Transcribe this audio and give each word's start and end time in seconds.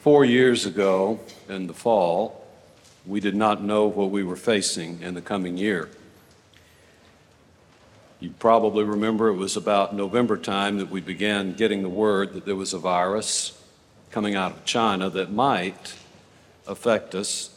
Four 0.00 0.24
years 0.24 0.64
ago, 0.64 1.18
in 1.48 1.66
the 1.66 1.74
fall, 1.74 2.46
we 3.04 3.18
did 3.18 3.34
not 3.34 3.64
know 3.64 3.88
what 3.88 4.10
we 4.10 4.22
were 4.22 4.36
facing 4.36 5.02
in 5.02 5.14
the 5.14 5.20
coming 5.20 5.56
year. 5.56 5.88
You 8.20 8.30
probably 8.38 8.84
remember 8.84 9.26
it 9.26 9.34
was 9.34 9.56
about 9.56 9.96
November 9.96 10.36
time 10.36 10.78
that 10.78 10.88
we 10.88 11.00
began 11.00 11.52
getting 11.52 11.82
the 11.82 11.88
word 11.88 12.32
that 12.34 12.44
there 12.44 12.54
was 12.54 12.72
a 12.72 12.78
virus 12.78 13.60
coming 14.12 14.36
out 14.36 14.52
of 14.52 14.64
China 14.64 15.10
that 15.10 15.32
might 15.32 15.96
affect 16.68 17.16
us, 17.16 17.50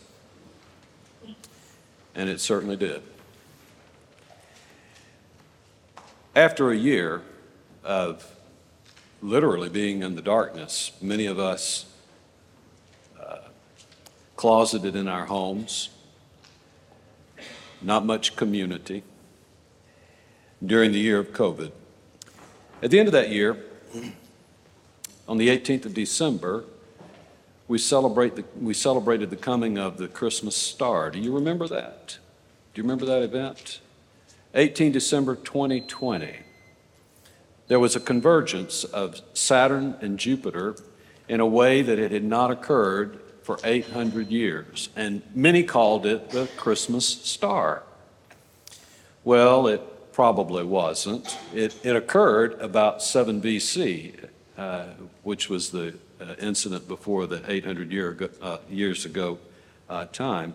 and 2.16 2.28
it 2.28 2.42
certainly 2.42 2.76
did. 2.76 3.04
After 6.36 6.72
a 6.72 6.76
year 6.76 7.22
of 7.84 8.36
literally 9.22 9.70
being 9.70 10.02
in 10.02 10.16
the 10.16 10.24
darkness, 10.24 10.92
many 11.02 11.28
of 11.28 11.38
us 11.38 11.86
closeted 14.42 14.96
in 14.96 15.08
our 15.08 15.28
homes, 15.28 15.92
not 17.80 18.04
much 18.04 18.36
community 18.36 19.04
during 20.66 20.92
the 20.92 20.98
year 20.98 21.20
of 21.20 21.28
COVID. 21.28 21.72
At 22.82 22.90
the 22.90 22.98
end 22.98 23.08
of 23.08 23.12
that 23.12 23.30
year, 23.30 23.56
on 25.28 25.38
the 25.38 25.48
18th 25.48 25.86
of 25.86 25.94
December, 25.94 26.64
we, 27.68 27.78
celebrate 27.78 28.36
the, 28.36 28.44
we 28.60 28.74
celebrated 28.74 29.30
the 29.30 29.36
coming 29.36 29.78
of 29.78 29.98
the 29.98 30.08
Christmas 30.08 30.56
star. 30.56 31.12
Do 31.12 31.20
you 31.20 31.32
remember 31.32 31.68
that? 31.68 32.18
Do 32.74 32.82
you 32.82 32.84
remember 32.84 33.06
that 33.06 33.22
event? 33.22 33.80
18 34.56 34.92
December 34.92 35.36
2020. 35.36 36.38
There 37.68 37.80
was 37.80 37.96
a 37.96 38.00
convergence 38.00 38.86
of 38.86 39.22
Saturn 39.36 39.98
and 40.02 40.18
Jupiter 40.18 40.78
in 41.30 41.40
a 41.40 41.46
way 41.46 41.84
that 41.84 42.00
it 42.00 42.12
had 42.12 42.24
not 42.24 42.50
occurred 42.50 43.20
for 43.44 43.60
800 43.64 44.30
years, 44.30 44.90
and 44.96 45.22
many 45.34 45.64
called 45.64 46.06
it 46.06 46.30
the 46.30 46.48
Christmas 46.58 47.06
star. 47.06 47.84
Well, 49.24 49.68
it 49.68 50.14
probably 50.14 50.64
wasn't. 50.64 51.38
It, 51.54 51.76
it 51.84 51.96
occurred 51.96 52.54
about 52.60 53.02
7 53.02 53.42
BC, 53.42 54.28
uh, 54.58 54.86
which 55.24 55.50
was 55.50 55.72
the 55.72 55.96
uh, 56.20 56.36
incident 56.40 56.88
before 56.88 57.28
the 57.28 57.42
800 57.48 57.92
year 57.92 58.30
uh, 58.42 58.58
years 58.70 59.06
ago 59.06 59.40
uh, 59.90 60.06
time. 60.06 60.54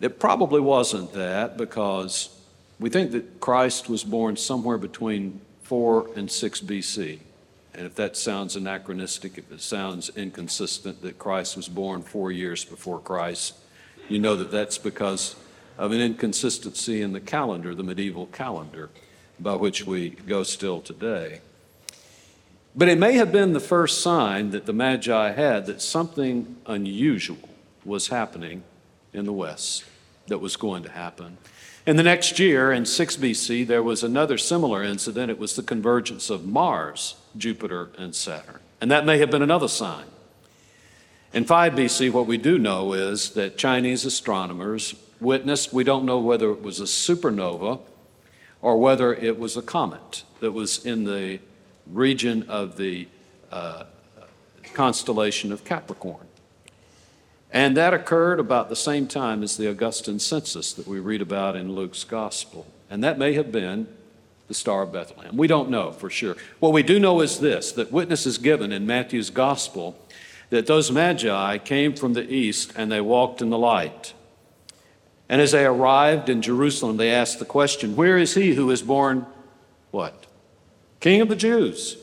It 0.00 0.18
probably 0.18 0.60
wasn't 0.60 1.12
that 1.12 1.56
because 1.56 2.36
we 2.78 2.90
think 2.90 3.12
that 3.12 3.40
Christ 3.40 3.88
was 3.88 4.04
born 4.04 4.36
somewhere 4.36 4.78
between 4.78 5.40
4 5.62 6.10
and 6.16 6.30
6 6.30 6.60
BC. 6.60 7.18
And 7.76 7.84
if 7.84 7.94
that 7.96 8.16
sounds 8.16 8.56
anachronistic, 8.56 9.36
if 9.36 9.52
it 9.52 9.60
sounds 9.60 10.08
inconsistent 10.16 11.02
that 11.02 11.18
Christ 11.18 11.56
was 11.56 11.68
born 11.68 12.00
four 12.00 12.32
years 12.32 12.64
before 12.64 12.98
Christ, 13.00 13.54
you 14.08 14.18
know 14.18 14.34
that 14.36 14.50
that's 14.50 14.78
because 14.78 15.36
of 15.76 15.92
an 15.92 16.00
inconsistency 16.00 17.02
in 17.02 17.12
the 17.12 17.20
calendar, 17.20 17.74
the 17.74 17.82
medieval 17.82 18.26
calendar, 18.26 18.88
by 19.38 19.56
which 19.56 19.86
we 19.86 20.10
go 20.10 20.42
still 20.42 20.80
today. 20.80 21.40
But 22.74 22.88
it 22.88 22.98
may 22.98 23.12
have 23.14 23.30
been 23.30 23.52
the 23.52 23.60
first 23.60 24.00
sign 24.00 24.50
that 24.52 24.64
the 24.64 24.72
Magi 24.72 25.32
had 25.32 25.66
that 25.66 25.82
something 25.82 26.56
unusual 26.64 27.48
was 27.84 28.08
happening 28.08 28.62
in 29.12 29.26
the 29.26 29.34
West, 29.34 29.84
that 30.28 30.38
was 30.38 30.56
going 30.56 30.82
to 30.82 30.90
happen. 30.90 31.36
In 31.86 31.96
the 31.96 32.02
next 32.02 32.38
year, 32.38 32.72
in 32.72 32.86
6 32.86 33.16
BC, 33.16 33.66
there 33.66 33.82
was 33.82 34.02
another 34.02 34.38
similar 34.38 34.82
incident. 34.82 35.30
It 35.30 35.38
was 35.38 35.56
the 35.56 35.62
convergence 35.62 36.30
of 36.30 36.46
Mars, 36.46 37.16
Jupiter, 37.36 37.90
and 37.98 38.14
Saturn. 38.14 38.60
And 38.80 38.90
that 38.90 39.06
may 39.06 39.18
have 39.18 39.30
been 39.30 39.42
another 39.42 39.68
sign. 39.68 40.06
In 41.32 41.44
5 41.44 41.72
BC, 41.74 42.12
what 42.12 42.26
we 42.26 42.38
do 42.38 42.58
know 42.58 42.92
is 42.92 43.30
that 43.30 43.58
Chinese 43.58 44.04
astronomers 44.04 44.94
witnessed, 45.20 45.72
we 45.72 45.84
don't 45.84 46.04
know 46.04 46.18
whether 46.18 46.50
it 46.50 46.62
was 46.62 46.80
a 46.80 46.84
supernova 46.84 47.80
or 48.62 48.78
whether 48.78 49.14
it 49.14 49.38
was 49.38 49.56
a 49.56 49.62
comet 49.62 50.24
that 50.40 50.52
was 50.52 50.84
in 50.84 51.04
the 51.04 51.40
region 51.86 52.42
of 52.48 52.76
the 52.76 53.08
uh, 53.50 53.84
constellation 54.72 55.52
of 55.52 55.64
Capricorn. 55.64 56.26
And 57.52 57.76
that 57.76 57.94
occurred 57.94 58.40
about 58.40 58.68
the 58.68 58.76
same 58.76 59.06
time 59.06 59.42
as 59.42 59.56
the 59.56 59.68
Augustan 59.68 60.18
census 60.18 60.72
that 60.72 60.86
we 60.86 61.00
read 61.00 61.22
about 61.22 61.56
in 61.56 61.74
Luke's 61.74 62.04
gospel. 62.04 62.66
And 62.90 63.02
that 63.04 63.18
may 63.18 63.32
have 63.34 63.50
been 63.50 63.88
the 64.48 64.54
Star 64.54 64.82
of 64.82 64.92
Bethlehem. 64.92 65.36
We 65.36 65.46
don't 65.46 65.70
know 65.70 65.92
for 65.92 66.10
sure. 66.10 66.36
What 66.60 66.72
we 66.72 66.82
do 66.82 66.98
know 66.98 67.20
is 67.20 67.40
this 67.40 67.72
that 67.72 67.92
witness 67.92 68.26
is 68.26 68.38
given 68.38 68.72
in 68.72 68.86
Matthew's 68.86 69.30
gospel 69.30 69.98
that 70.50 70.66
those 70.66 70.92
magi 70.92 71.58
came 71.58 71.94
from 71.94 72.12
the 72.12 72.32
east 72.32 72.72
and 72.76 72.90
they 72.90 73.00
walked 73.00 73.42
in 73.42 73.50
the 73.50 73.58
light. 73.58 74.14
And 75.28 75.40
as 75.40 75.52
they 75.52 75.66
arrived 75.66 76.28
in 76.28 76.40
Jerusalem, 76.40 76.96
they 76.96 77.10
asked 77.10 77.40
the 77.40 77.44
question, 77.44 77.96
Where 77.96 78.16
is 78.16 78.34
he 78.34 78.54
who 78.54 78.70
is 78.70 78.82
born 78.82 79.26
what? 79.90 80.26
King 81.00 81.20
of 81.20 81.28
the 81.28 81.36
Jews. 81.36 81.96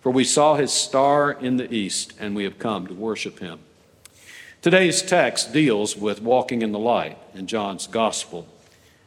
For 0.00 0.10
we 0.10 0.24
saw 0.24 0.56
his 0.56 0.72
star 0.72 1.30
in 1.30 1.56
the 1.58 1.72
east, 1.72 2.12
and 2.18 2.34
we 2.34 2.42
have 2.44 2.58
come 2.58 2.88
to 2.88 2.94
worship 2.94 3.38
him. 3.38 3.60
Today's 4.60 5.00
text 5.00 5.52
deals 5.52 5.96
with 5.96 6.22
walking 6.22 6.62
in 6.62 6.72
the 6.72 6.78
light 6.78 7.18
in 7.34 7.46
John's 7.46 7.86
gospel. 7.86 8.48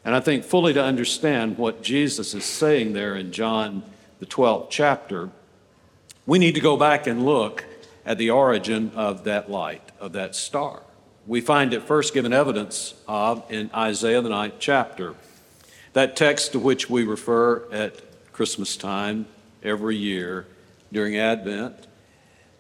And 0.06 0.16
I 0.16 0.22
think 0.22 0.46
fully 0.46 0.72
to 0.74 0.84
understand 0.84 1.58
what 1.58 1.82
Jesus 1.82 2.34
is 2.34 2.46
saying 2.46 2.94
there 2.94 3.16
in 3.16 3.32
John, 3.34 3.84
the 4.20 4.26
12th 4.26 4.70
chapter, 4.70 5.30
we 6.26 6.40
need 6.40 6.56
to 6.56 6.62
go 6.62 6.78
back 6.78 7.08
and 7.08 7.26
look 7.26 7.66
at 8.06 8.18
the 8.18 8.30
origin 8.30 8.92
of 8.96 9.26
that 9.26 9.52
light, 9.52 9.92
of 10.00 10.14
that 10.14 10.36
star 10.36 10.84
we 11.28 11.42
find 11.42 11.74
it 11.74 11.84
first 11.84 12.14
given 12.14 12.34
evidence 12.34 12.94
of 13.08 13.44
in 13.52 13.70
Isaiah, 13.74 14.22
the 14.22 14.30
ninth 14.30 14.56
chapter. 14.60 15.16
That 15.94 16.16
text 16.16 16.52
to 16.52 16.60
which 16.60 16.90
we 16.90 17.04
refer 17.04 17.64
at 17.72 18.32
Christmas 18.32 18.78
time 18.78 19.26
every 19.64 19.96
year 19.96 20.46
during 20.92 21.18
Advent. 21.18 21.76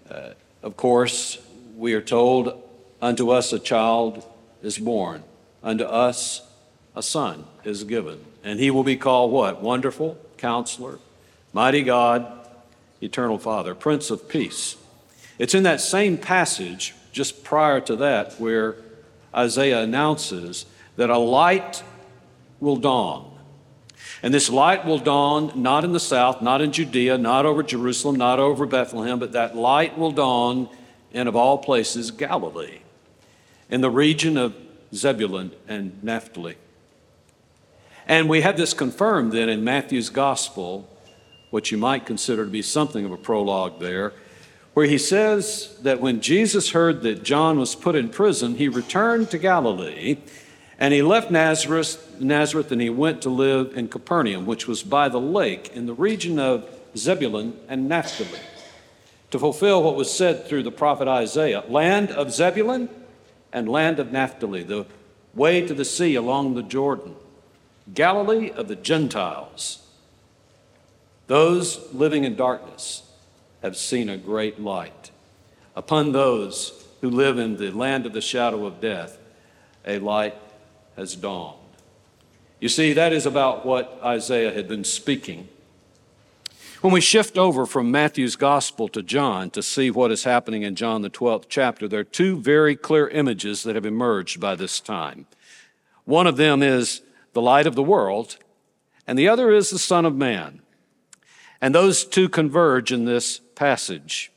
Uh, 0.09 0.29
of 0.63 0.78
course, 0.78 1.38
we 1.75 1.94
are 1.94 2.01
told, 2.01 2.61
Unto 3.01 3.29
us 3.29 3.53
a 3.53 3.59
child 3.59 4.25
is 4.63 4.78
born, 4.79 5.23
unto 5.61 5.84
us 5.84 6.41
a 6.95 7.03
son 7.03 7.45
is 7.63 7.83
given. 7.83 8.23
And 8.44 8.59
he 8.59 8.72
will 8.72 8.83
be 8.83 8.95
called 8.95 9.31
what? 9.31 9.61
Wonderful, 9.61 10.17
Counselor, 10.38 11.00
Mighty 11.53 11.83
God, 11.83 12.47
Eternal 13.01 13.38
Father, 13.38 13.75
Prince 13.75 14.09
of 14.09 14.29
Peace. 14.29 14.78
It's 15.38 15.53
in 15.53 15.63
that 15.63 15.81
same 15.81 16.17
passage 16.17 16.94
just 17.11 17.44
prior 17.44 17.81
to 17.81 17.95
that 17.97 18.39
where 18.39 18.75
Isaiah 19.34 19.81
announces 19.81 20.66
that 20.95 21.09
a 21.09 21.17
light 21.17 21.84
will 22.59 22.78
dawn. 22.78 23.31
And 24.23 24.34
this 24.34 24.50
light 24.50 24.85
will 24.85 24.97
dawn 24.97 25.51
not 25.55 25.84
in 25.84 25.91
the 25.91 26.00
south, 26.00 26.41
not 26.41 26.61
in 26.61 26.72
Judea, 26.72 27.17
not 27.17 27.45
over 27.45 27.63
Jerusalem, 27.63 28.16
not 28.16 28.39
over 28.39 28.66
Bethlehem, 28.66 29.19
but 29.19 29.34
that 29.34 29.55
light 29.55 29.97
will 29.97 30.11
dawn 30.11 30.69
in, 31.11 31.28
of 31.28 31.35
all 31.35 31.57
places, 31.57 32.11
Galilee, 32.11 32.79
in 33.69 33.81
the 33.81 33.89
region 33.89 34.38
of 34.38 34.55
Zebulun 34.94 35.51
and 35.67 36.01
Naphtali. 36.03 36.55
And 38.07 38.29
we 38.29 38.41
have 38.41 38.57
this 38.57 38.73
confirmed 38.73 39.31
then 39.31 39.49
in 39.49 39.63
Matthew's 39.63 40.09
gospel, 40.09 40.88
what 41.49 41.71
you 41.71 41.77
might 41.77 42.05
consider 42.05 42.45
to 42.45 42.51
be 42.51 42.61
something 42.61 43.05
of 43.05 43.11
a 43.11 43.17
prologue 43.17 43.79
there, 43.79 44.13
where 44.73 44.85
he 44.85 44.97
says 44.97 45.77
that 45.83 46.01
when 46.01 46.21
Jesus 46.21 46.71
heard 46.71 47.01
that 47.01 47.23
John 47.23 47.57
was 47.57 47.75
put 47.75 47.95
in 47.95 48.09
prison, 48.09 48.55
he 48.55 48.67
returned 48.67 49.31
to 49.31 49.38
Galilee 49.38 50.17
and 50.77 50.93
he 50.93 51.01
left 51.01 51.31
Nazareth, 51.31 52.19
Nazareth 52.19 52.71
and 52.71 52.81
he 52.81 52.89
went 52.89 53.21
to 53.21 53.29
live 53.29 53.77
in 53.77 53.88
Capernaum, 53.88 54.45
which 54.45 54.67
was 54.67 54.83
by 54.83 55.07
the 55.07 55.19
lake 55.19 55.72
in 55.73 55.85
the 55.85 55.93
region 55.93 56.37
of 56.37 56.67
Zebulun 56.97 57.57
and 57.69 57.87
Naphtali, 57.87 58.39
to 59.31 59.39
fulfill 59.39 59.81
what 59.81 59.95
was 59.95 60.11
said 60.11 60.45
through 60.45 60.63
the 60.63 60.72
prophet 60.72 61.07
Isaiah 61.07 61.63
land 61.69 62.11
of 62.11 62.34
Zebulun 62.34 62.90
and 63.53 63.69
land 63.69 63.99
of 63.99 64.11
Naphtali, 64.11 64.63
the 64.63 64.85
way 65.34 65.66
to 65.66 65.73
the 65.73 65.85
sea 65.85 66.16
along 66.16 66.55
the 66.55 66.63
Jordan, 66.63 67.16
Galilee 67.93 68.52
of 68.52 68.67
the 68.67 68.76
Gentiles, 68.76 69.85
those 71.28 71.93
living 71.93 72.23
in 72.23 72.35
darkness 72.35 73.03
have 73.61 73.78
seen 73.78 74.09
a 74.09 74.17
great 74.17 74.59
light. 74.59 75.11
Upon 75.76 76.11
those 76.11 76.85
who 77.02 77.09
live 77.09 77.37
in 77.37 77.58
the 77.58 77.72
land 77.72 78.05
of 78.05 78.14
the 78.14 78.22
shadow 78.22 78.66
of 78.66 78.82
death, 78.82 79.17
a 79.85 79.99
light 79.99 80.35
has 80.96 81.16
dawned. 81.16 81.59
You 82.59 82.70
see, 82.70 82.93
that 82.93 83.14
is 83.14 83.26
about 83.26 83.66
what 83.66 83.99
Isaiah 84.03 84.53
had 84.53 84.67
been 84.67 84.84
speaking. 84.84 85.49
When 86.81 86.93
we 86.93 87.02
shift 87.02 87.38
over 87.38 87.66
from 87.66 87.91
Matthew's 87.91 88.35
gospel 88.35 88.88
to 88.90 89.02
John 89.02 89.49
to 89.52 89.64
see 89.64 89.90
what 89.90 90.11
is 90.11 90.23
happening 90.23 90.64
in 90.64 90.76
John, 90.76 91.02
the 91.02 91.09
12th 91.09 91.46
chapter, 91.49 91.88
there 91.88 92.02
are 92.02 92.03
two 92.03 92.40
very 92.40 92.76
clear 92.76 93.08
images 93.08 93.64
that 93.64 93.76
have 93.76 93.85
emerged 93.85 94.40
by 94.40 94.55
this 94.55 94.79
time. 94.79 95.26
One 96.05 96.28
of 96.28 96.38
them 96.38 96.61
is 96.61 97.02
the 97.35 97.41
light 97.41 97.67
of 97.67 97.76
the 97.76 97.84
world, 97.84 98.37
and 99.05 99.20
the 99.20 99.28
other 99.28 99.52
is 99.52 99.70
the 99.70 99.78
Son 99.78 100.05
of 100.05 100.16
Man. 100.16 100.61
And 101.61 101.76
those 101.76 102.05
two 102.05 102.29
converge 102.29 102.93
in 102.93 103.03
this 103.03 103.40
passage. 103.55 104.32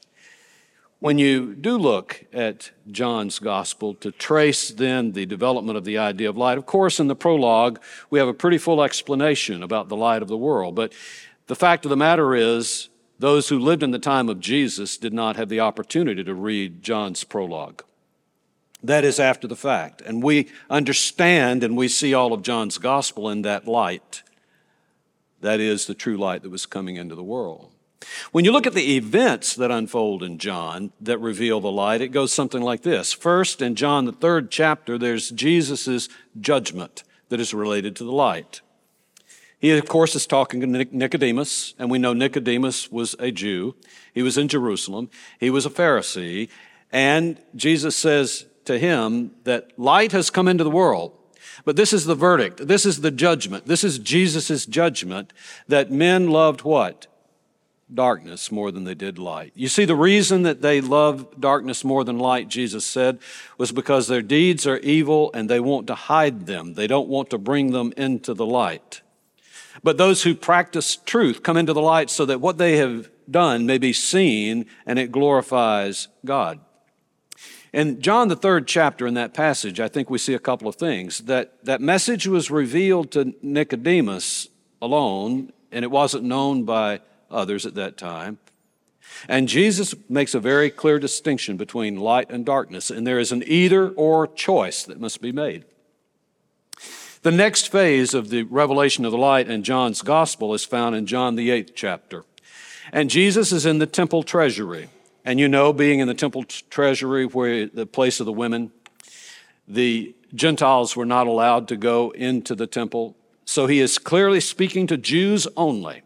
When 0.99 1.17
you 1.17 1.55
do 1.55 1.79
look 1.79 2.25
at 2.33 2.73
John's 2.91 3.39
gospel 3.39 3.95
to 3.95 4.11
trace 4.11 4.71
then 4.71 5.13
the 5.13 5.27
development 5.27 5.79
of 5.79 5.85
the 5.85 5.97
idea 5.97 6.29
of 6.29 6.37
light, 6.37 6.59
of 6.59 6.67
course, 6.67 6.99
in 6.99 7.07
the 7.07 7.15
prologue, 7.15 7.81
we 8.11 8.19
have 8.19 8.27
a 8.27 8.35
pretty 8.35 8.59
full 8.59 8.83
explanation 8.83 9.63
about 9.63 9.89
the 9.89 9.97
light 9.97 10.21
of 10.21 10.29
the 10.29 10.37
world. 10.37 10.75
But 10.75 10.93
the 11.47 11.55
fact 11.55 11.85
of 11.85 11.91
the 11.91 11.97
matter 11.97 12.35
is, 12.35 12.89
those 13.21 13.49
who 13.49 13.61
lived 13.61 13.85
in 13.85 13.93
the 13.93 14.01
time 14.01 14.29
of 14.29 14.41
Jesus 14.41 14.97
did 14.97 15.13
not 15.13 15.37
have 15.37 15.49
the 15.49 15.61
opportunity 15.61 16.25
to 16.25 16.35
read 16.35 16.83
John's 16.83 17.23
prologue. 17.23 17.85
That 18.83 19.05
is 19.05 19.19
after 19.19 19.47
the 19.47 19.57
fact. 19.57 20.01
And 20.03 20.23
we 20.23 20.49
understand 20.71 21.65
and 21.65 21.77
we 21.77 21.89
see 21.89 22.15
all 22.15 22.33
of 22.33 22.43
John's 22.43 22.79
gospel 22.79 23.29
in 23.29 23.43
that 23.43 23.67
light. 23.67 24.23
That 25.41 25.61
is 25.61 25.87
the 25.87 25.95
true 25.95 26.17
light 26.17 26.43
that 26.43 26.51
was 26.51 26.67
coming 26.67 26.97
into 26.97 27.15
the 27.15 27.23
world. 27.23 27.73
When 28.33 28.45
you 28.45 28.53
look 28.53 28.67
at 28.67 28.75
the 28.75 28.97
events 28.97 29.55
that 29.57 29.71
unfold 29.71 30.23
in 30.23 30.39
John 30.39 30.93
that 31.01 31.19
reveal 31.19 31.61
the 31.61 31.71
light, 31.71 32.01
it 32.01 32.09
goes 32.09 32.33
something 32.33 32.63
like 32.63 32.83
this. 32.83 33.13
First, 33.13 33.61
in 33.61 33.75
John, 33.75 34.05
the 34.05 34.13
third 34.13 34.51
chapter, 34.51 34.97
there's 34.97 35.31
Jesus' 35.31 36.09
judgment 36.41 37.03
that 37.29 37.41
is 37.41 37.53
related 37.53 37.97
to 37.97 38.05
the 38.05 38.13
light. 38.13 38.61
He, 39.59 39.77
of 39.77 39.89
course, 39.89 40.15
is 40.15 40.27
talking 40.27 40.61
to 40.61 40.67
Nicodemus, 40.67 41.75
and 41.79 41.91
we 41.91 41.99
know 41.99 42.13
Nicodemus 42.13 42.93
was 42.93 43.17
a 43.19 43.33
Jew. 43.33 43.75
He 44.15 44.23
was 44.23 44.39
in 44.39 44.47
Jerusalem. 44.47 45.11
He 45.41 45.51
was 45.51 45.67
a 45.67 45.71
Pharisee. 45.71 46.49
And 46.93 47.39
Jesus 47.57 47.97
says 47.97 48.47
to 48.69 48.79
him 48.79 49.33
that 49.45 49.79
light 49.79 50.13
has 50.13 50.31
come 50.31 50.49
into 50.49 50.65
the 50.65 50.71
world. 50.71 51.13
But 51.65 51.77
this 51.77 51.93
is 51.93 52.05
the 52.07 52.15
verdict. 52.15 52.67
This 52.67 52.87
is 52.87 53.01
the 53.01 53.11
judgment. 53.11 53.67
This 53.67 53.83
is 53.83 53.99
Jesus' 53.99 54.65
judgment 54.65 55.33
that 55.67 55.91
men 55.91 56.31
loved 56.31 56.63
what? 56.63 57.07
darkness 57.93 58.53
more 58.53 58.71
than 58.71 58.85
they 58.85 58.95
did 58.95 59.19
light. 59.19 59.53
You 59.55 59.69
see, 59.69 59.85
the 59.85 59.97
reason 59.97 60.43
that 60.43 60.61
they 60.61 60.81
love 60.81 61.41
darkness 61.41 61.85
more 61.85 62.05
than 62.05 62.19
light, 62.19 62.49
Jesus 62.49 62.85
said, 62.85 63.19
was 63.57 63.73
because 63.73 64.09
their 64.09 64.23
deeds 64.23 64.67
are 64.67 64.79
evil 64.79 65.31
and 65.33 65.49
they 65.49 65.61
want 65.61 65.87
to 65.87 65.95
hide 65.95 66.47
them. 66.47 66.75
They 66.75 66.87
don't 66.87 67.09
want 67.09 67.31
to 67.31 67.39
bring 67.39 67.73
them 67.73 67.93
into 67.97 68.35
the 68.35 68.47
light. 68.47 69.01
But 69.83 69.97
those 69.97 70.23
who 70.23 70.35
practice 70.35 70.97
truth 70.97 71.43
come 71.43 71.57
into 71.57 71.73
the 71.73 71.81
light 71.81 72.11
so 72.11 72.27
that 72.27 72.41
what 72.41 72.59
they 72.59 72.77
have 72.77 73.11
done 73.31 73.65
may 73.65 73.79
be 73.79 73.93
seen 73.93 74.67
and 74.85 74.99
it 74.99 75.13
glorifies 75.13 76.09
God. 76.25 76.61
In 77.73 78.01
John, 78.01 78.29
the 78.29 78.37
third 78.37 78.67
chapter, 78.67 79.07
in 79.07 79.15
that 79.15 79.35
passage, 79.35 79.79
I 79.79 79.89
think 79.89 80.09
we 80.09 80.19
see 80.19 80.35
a 80.35 80.39
couple 80.39 80.69
of 80.69 80.77
things. 80.77 81.19
That, 81.21 81.65
that 81.65 81.81
message 81.81 82.27
was 82.27 82.51
revealed 82.51 83.11
to 83.13 83.35
Nicodemus 83.43 84.49
alone, 84.81 85.53
and 85.71 85.85
it 85.85 85.91
wasn't 85.91 86.25
known 86.25 86.65
by 86.65 87.01
others 87.31 87.67
at 87.67 87.75
that 87.75 87.99
time. 87.99 88.39
And 89.29 89.49
Jesus 89.49 89.95
makes 90.09 90.35
a 90.35 90.41
very 90.41 90.71
clear 90.71 90.99
distinction 90.99 91.57
between 91.57 91.97
light 91.97 92.31
and 92.31 92.45
darkness, 92.45 92.91
and 92.91 93.07
there 93.07 93.19
is 93.19 93.33
an 93.33 93.43
either 93.47 93.91
or 93.91 94.27
choice 94.27 94.85
that 94.85 95.01
must 95.01 95.21
be 95.21 95.33
made. 95.33 95.65
The 97.23 97.33
next 97.33 97.71
phase 97.71 98.15
of 98.15 98.31
the 98.31 98.45
revelation 98.45 99.05
of 99.05 99.13
the 99.13 99.19
light 99.19 99.51
in 99.51 99.63
John's 99.63 100.03
gospel 100.03 100.55
is 100.55 100.65
found 100.65 100.95
in 100.95 101.07
John, 101.07 101.35
the 101.35 101.51
eighth 101.51 101.73
chapter. 101.75 102.25
And 102.93 103.11
Jesus 103.11 103.53
is 103.53 103.67
in 103.67 103.79
the 103.79 103.87
temple 103.87 104.23
treasury. 104.23 104.89
And 105.29 105.39
you 105.39 105.47
know, 105.47 105.75
being 105.75 105.99
in 105.99 106.09
the 106.09 106.15
temple 106.15 106.45
treasury, 106.45 107.27
where 107.27 107.67
the 107.67 107.85
place 107.85 108.19
of 108.19 108.25
the 108.25 108.33
women, 108.33 108.73
the 109.69 110.15
Gentiles 110.35 110.97
were 110.97 111.05
not 111.05 111.27
allowed 111.27 111.69
to 111.69 111.77
go 111.77 112.13
into 112.13 112.55
the 112.55 112.67
temple. 112.67 113.15
So 113.45 113.67
he 113.67 113.79
is 113.79 113.99
clearly 113.99 114.41
speaking 114.41 114.87
to 114.87 114.97
Jews 114.97 115.47
only. 115.55 116.01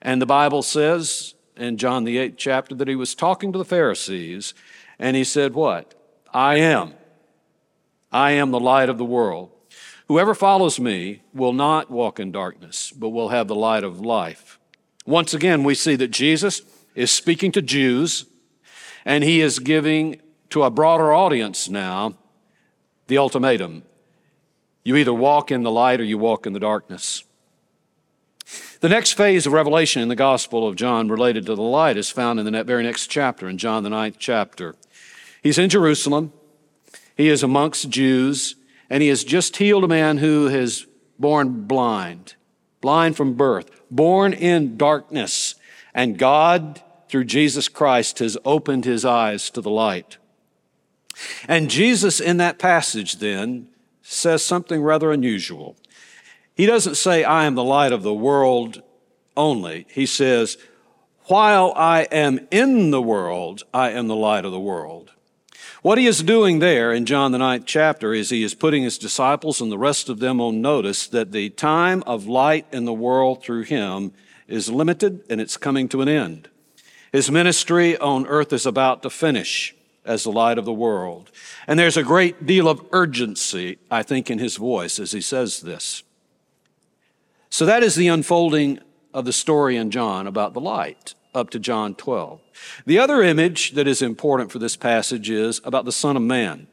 And 0.00 0.22
the 0.22 0.24
Bible 0.24 0.62
says 0.62 1.34
in 1.58 1.76
John 1.76 2.04
the 2.04 2.16
eighth 2.16 2.36
chapter 2.38 2.74
that 2.76 2.88
he 2.88 2.96
was 2.96 3.14
talking 3.14 3.52
to 3.52 3.58
the 3.58 3.66
Pharisees 3.66 4.54
and 4.98 5.14
he 5.14 5.24
said, 5.24 5.52
What? 5.52 5.92
I 6.32 6.56
am. 6.56 6.94
I 8.10 8.30
am 8.30 8.50
the 8.50 8.58
light 8.58 8.88
of 8.88 8.96
the 8.96 9.04
world. 9.04 9.50
Whoever 10.08 10.34
follows 10.34 10.80
me 10.80 11.20
will 11.34 11.52
not 11.52 11.90
walk 11.90 12.18
in 12.18 12.32
darkness, 12.32 12.92
but 12.92 13.10
will 13.10 13.28
have 13.28 13.46
the 13.46 13.54
light 13.54 13.84
of 13.84 14.00
life. 14.00 14.58
Once 15.04 15.34
again, 15.34 15.64
we 15.64 15.74
see 15.74 15.96
that 15.96 16.08
Jesus 16.08 16.62
is 16.94 17.10
speaking 17.10 17.52
to 17.52 17.60
Jews 17.60 18.24
and 19.04 19.24
he 19.24 19.40
is 19.40 19.58
giving 19.58 20.20
to 20.50 20.62
a 20.62 20.70
broader 20.70 21.12
audience 21.12 21.68
now 21.68 22.14
the 23.06 23.18
ultimatum. 23.18 23.82
You 24.82 24.96
either 24.96 25.14
walk 25.14 25.50
in 25.50 25.62
the 25.62 25.70
light 25.70 26.00
or 26.00 26.04
you 26.04 26.18
walk 26.18 26.46
in 26.46 26.52
the 26.52 26.60
darkness. 26.60 27.24
The 28.80 28.88
next 28.88 29.12
phase 29.12 29.46
of 29.46 29.52
revelation 29.52 30.02
in 30.02 30.08
the 30.08 30.16
Gospel 30.16 30.68
of 30.68 30.76
John 30.76 31.08
related 31.08 31.46
to 31.46 31.54
the 31.54 31.62
light 31.62 31.96
is 31.96 32.10
found 32.10 32.38
in 32.38 32.44
the 32.44 32.64
very 32.64 32.82
next 32.82 33.06
chapter, 33.06 33.48
in 33.48 33.56
John, 33.56 33.82
the 33.82 33.90
ninth 33.90 34.16
chapter. 34.18 34.74
He's 35.42 35.58
in 35.58 35.70
Jerusalem. 35.70 36.32
He 37.16 37.28
is 37.28 37.42
amongst 37.42 37.88
Jews, 37.88 38.56
and 38.90 39.02
he 39.02 39.08
has 39.08 39.24
just 39.24 39.56
healed 39.56 39.84
a 39.84 39.88
man 39.88 40.18
who 40.18 40.48
is 40.48 40.86
born 41.18 41.66
blind, 41.66 42.34
blind 42.80 43.16
from 43.16 43.34
birth, 43.34 43.70
born 43.90 44.32
in 44.32 44.76
darkness. 44.76 45.54
And 45.94 46.18
God, 46.18 46.82
through 47.14 47.22
Jesus 47.22 47.68
Christ, 47.68 48.18
has 48.18 48.36
opened 48.44 48.84
his 48.84 49.04
eyes 49.04 49.48
to 49.50 49.60
the 49.60 49.70
light. 49.70 50.16
And 51.46 51.70
Jesus, 51.70 52.18
in 52.18 52.38
that 52.38 52.58
passage, 52.58 53.18
then, 53.20 53.68
says 54.02 54.44
something 54.44 54.82
rather 54.82 55.12
unusual. 55.12 55.76
He 56.56 56.66
doesn't 56.66 56.96
say, 56.96 57.22
I 57.22 57.44
am 57.44 57.54
the 57.54 57.62
light 57.62 57.92
of 57.92 58.02
the 58.02 58.12
world 58.12 58.82
only. 59.36 59.86
He 59.90 60.06
says, 60.06 60.58
while 61.26 61.72
I 61.76 62.08
am 62.10 62.48
in 62.50 62.90
the 62.90 63.00
world, 63.00 63.62
I 63.72 63.90
am 63.90 64.08
the 64.08 64.16
light 64.16 64.44
of 64.44 64.50
the 64.50 64.58
world. 64.58 65.12
What 65.82 65.98
he 65.98 66.08
is 66.08 66.20
doing 66.20 66.58
there 66.58 66.92
in 66.92 67.06
John 67.06 67.30
the 67.30 67.38
ninth 67.38 67.64
chapter 67.64 68.12
is 68.12 68.30
he 68.30 68.42
is 68.42 68.56
putting 68.56 68.82
his 68.82 68.98
disciples 68.98 69.60
and 69.60 69.70
the 69.70 69.78
rest 69.78 70.08
of 70.08 70.18
them 70.18 70.40
on 70.40 70.60
notice 70.60 71.06
that 71.06 71.30
the 71.30 71.50
time 71.50 72.02
of 72.08 72.26
light 72.26 72.66
in 72.72 72.86
the 72.86 72.92
world 72.92 73.40
through 73.40 73.62
him 73.62 74.10
is 74.48 74.68
limited 74.68 75.22
and 75.30 75.40
it's 75.40 75.56
coming 75.56 75.88
to 75.90 76.02
an 76.02 76.08
end. 76.08 76.48
His 77.14 77.30
ministry 77.30 77.96
on 77.96 78.26
earth 78.26 78.52
is 78.52 78.66
about 78.66 79.04
to 79.04 79.08
finish 79.08 79.72
as 80.04 80.24
the 80.24 80.32
light 80.32 80.58
of 80.58 80.64
the 80.64 80.72
world. 80.72 81.30
And 81.68 81.78
there's 81.78 81.96
a 81.96 82.02
great 82.02 82.44
deal 82.44 82.68
of 82.68 82.84
urgency, 82.90 83.78
I 83.88 84.02
think, 84.02 84.32
in 84.32 84.40
his 84.40 84.56
voice 84.56 84.98
as 84.98 85.12
he 85.12 85.20
says 85.20 85.60
this. 85.60 86.02
So 87.50 87.66
that 87.66 87.84
is 87.84 87.94
the 87.94 88.08
unfolding 88.08 88.80
of 89.12 89.26
the 89.26 89.32
story 89.32 89.76
in 89.76 89.92
John 89.92 90.26
about 90.26 90.54
the 90.54 90.60
light 90.60 91.14
up 91.32 91.50
to 91.50 91.60
John 91.60 91.94
12. 91.94 92.40
The 92.84 92.98
other 92.98 93.22
image 93.22 93.74
that 93.74 93.86
is 93.86 94.02
important 94.02 94.50
for 94.50 94.58
this 94.58 94.74
passage 94.74 95.30
is 95.30 95.60
about 95.62 95.84
the 95.84 95.92
Son 95.92 96.16
of 96.16 96.22
Man. 96.24 96.66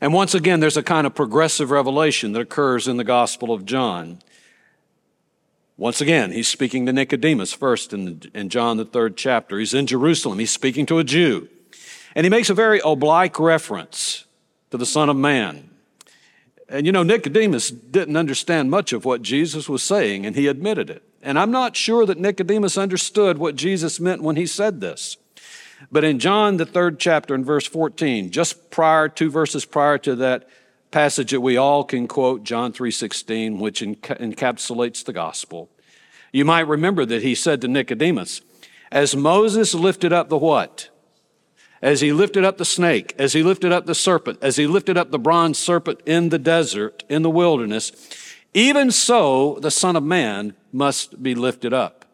And 0.00 0.12
once 0.12 0.34
again, 0.34 0.58
there's 0.58 0.76
a 0.76 0.82
kind 0.82 1.06
of 1.06 1.14
progressive 1.14 1.70
revelation 1.70 2.32
that 2.32 2.40
occurs 2.40 2.88
in 2.88 2.96
the 2.96 3.04
Gospel 3.04 3.52
of 3.52 3.64
John. 3.64 4.18
Once 5.78 6.00
again, 6.00 6.32
he's 6.32 6.48
speaking 6.48 6.86
to 6.86 6.92
Nicodemus 6.92 7.52
first 7.52 7.92
in, 7.92 8.22
in 8.32 8.48
John, 8.48 8.78
the 8.78 8.84
third 8.84 9.16
chapter. 9.16 9.58
He's 9.58 9.74
in 9.74 9.86
Jerusalem. 9.86 10.38
He's 10.38 10.50
speaking 10.50 10.86
to 10.86 10.98
a 10.98 11.04
Jew. 11.04 11.48
And 12.14 12.24
he 12.24 12.30
makes 12.30 12.48
a 12.48 12.54
very 12.54 12.80
oblique 12.82 13.38
reference 13.38 14.24
to 14.70 14.78
the 14.78 14.86
Son 14.86 15.10
of 15.10 15.16
Man. 15.16 15.68
And 16.68 16.86
you 16.86 16.92
know, 16.92 17.02
Nicodemus 17.02 17.70
didn't 17.70 18.16
understand 18.16 18.70
much 18.70 18.94
of 18.94 19.04
what 19.04 19.20
Jesus 19.20 19.68
was 19.68 19.82
saying, 19.82 20.24
and 20.24 20.34
he 20.34 20.46
admitted 20.46 20.88
it. 20.88 21.02
And 21.22 21.38
I'm 21.38 21.50
not 21.50 21.76
sure 21.76 22.06
that 22.06 22.18
Nicodemus 22.18 22.78
understood 22.78 23.36
what 23.36 23.54
Jesus 23.54 24.00
meant 24.00 24.22
when 24.22 24.36
he 24.36 24.46
said 24.46 24.80
this. 24.80 25.18
But 25.92 26.04
in 26.04 26.18
John, 26.18 26.56
the 26.56 26.64
third 26.64 26.98
chapter, 26.98 27.34
in 27.34 27.44
verse 27.44 27.66
14, 27.66 28.30
just 28.30 28.70
prior, 28.70 29.08
two 29.08 29.30
verses 29.30 29.66
prior 29.66 29.98
to 29.98 30.16
that 30.16 30.48
passage 30.96 31.30
that 31.30 31.42
we 31.42 31.58
all 31.58 31.84
can 31.84 32.08
quote, 32.08 32.42
John 32.42 32.72
3.16, 32.72 33.58
which 33.58 33.82
encapsulates 33.82 35.04
the 35.04 35.12
gospel, 35.12 35.68
you 36.32 36.42
might 36.42 36.66
remember 36.66 37.04
that 37.04 37.22
he 37.22 37.34
said 37.34 37.60
to 37.60 37.68
Nicodemus, 37.68 38.40
as 38.90 39.14
Moses 39.14 39.74
lifted 39.74 40.10
up 40.14 40.30
the 40.30 40.38
what? 40.38 40.88
as 41.82 42.00
he 42.00 42.14
lifted 42.14 42.44
up 42.44 42.56
the 42.56 42.64
snake, 42.64 43.14
as 43.18 43.34
he 43.34 43.42
lifted 43.42 43.72
up 43.72 43.84
the 43.84 43.94
serpent, 43.94 44.38
as 44.40 44.56
he 44.56 44.66
lifted 44.66 44.96
up 44.96 45.10
the 45.10 45.18
bronze 45.18 45.58
serpent 45.58 46.00
in 46.06 46.30
the 46.30 46.38
desert, 46.38 47.04
in 47.10 47.20
the 47.20 47.28
wilderness, 47.28 47.92
even 48.54 48.90
so 48.90 49.58
the 49.60 49.70
Son 49.70 49.96
of 49.96 50.02
Man 50.02 50.54
must 50.72 51.22
be 51.22 51.34
lifted 51.34 51.74
up. 51.74 52.05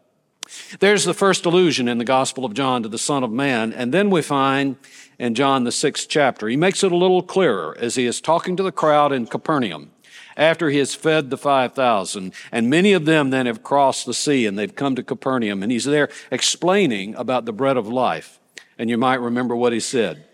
There's 0.80 1.04
the 1.04 1.14
first 1.14 1.44
allusion 1.44 1.88
in 1.88 1.98
the 1.98 2.04
Gospel 2.04 2.44
of 2.44 2.54
John 2.54 2.82
to 2.82 2.88
the 2.88 2.98
Son 2.98 3.24
of 3.24 3.30
Man. 3.30 3.72
And 3.72 3.92
then 3.92 4.10
we 4.10 4.22
find 4.22 4.76
in 5.18 5.34
John, 5.34 5.64
the 5.64 5.72
sixth 5.72 6.08
chapter, 6.08 6.48
he 6.48 6.56
makes 6.56 6.82
it 6.82 6.92
a 6.92 6.96
little 6.96 7.22
clearer 7.22 7.76
as 7.78 7.94
he 7.94 8.06
is 8.06 8.20
talking 8.20 8.56
to 8.56 8.62
the 8.62 8.72
crowd 8.72 9.12
in 9.12 9.26
Capernaum 9.26 9.90
after 10.36 10.70
he 10.70 10.78
has 10.78 10.94
fed 10.94 11.30
the 11.30 11.36
5,000. 11.36 12.32
And 12.50 12.70
many 12.70 12.92
of 12.92 13.04
them 13.04 13.30
then 13.30 13.46
have 13.46 13.62
crossed 13.62 14.06
the 14.06 14.14
sea 14.14 14.46
and 14.46 14.58
they've 14.58 14.74
come 14.74 14.94
to 14.96 15.02
Capernaum. 15.02 15.62
And 15.62 15.70
he's 15.70 15.84
there 15.84 16.08
explaining 16.30 17.14
about 17.16 17.44
the 17.44 17.52
bread 17.52 17.76
of 17.76 17.88
life. 17.88 18.40
And 18.78 18.90
you 18.90 18.98
might 18.98 19.20
remember 19.20 19.54
what 19.54 19.72
he 19.72 19.80
said. 19.80 20.24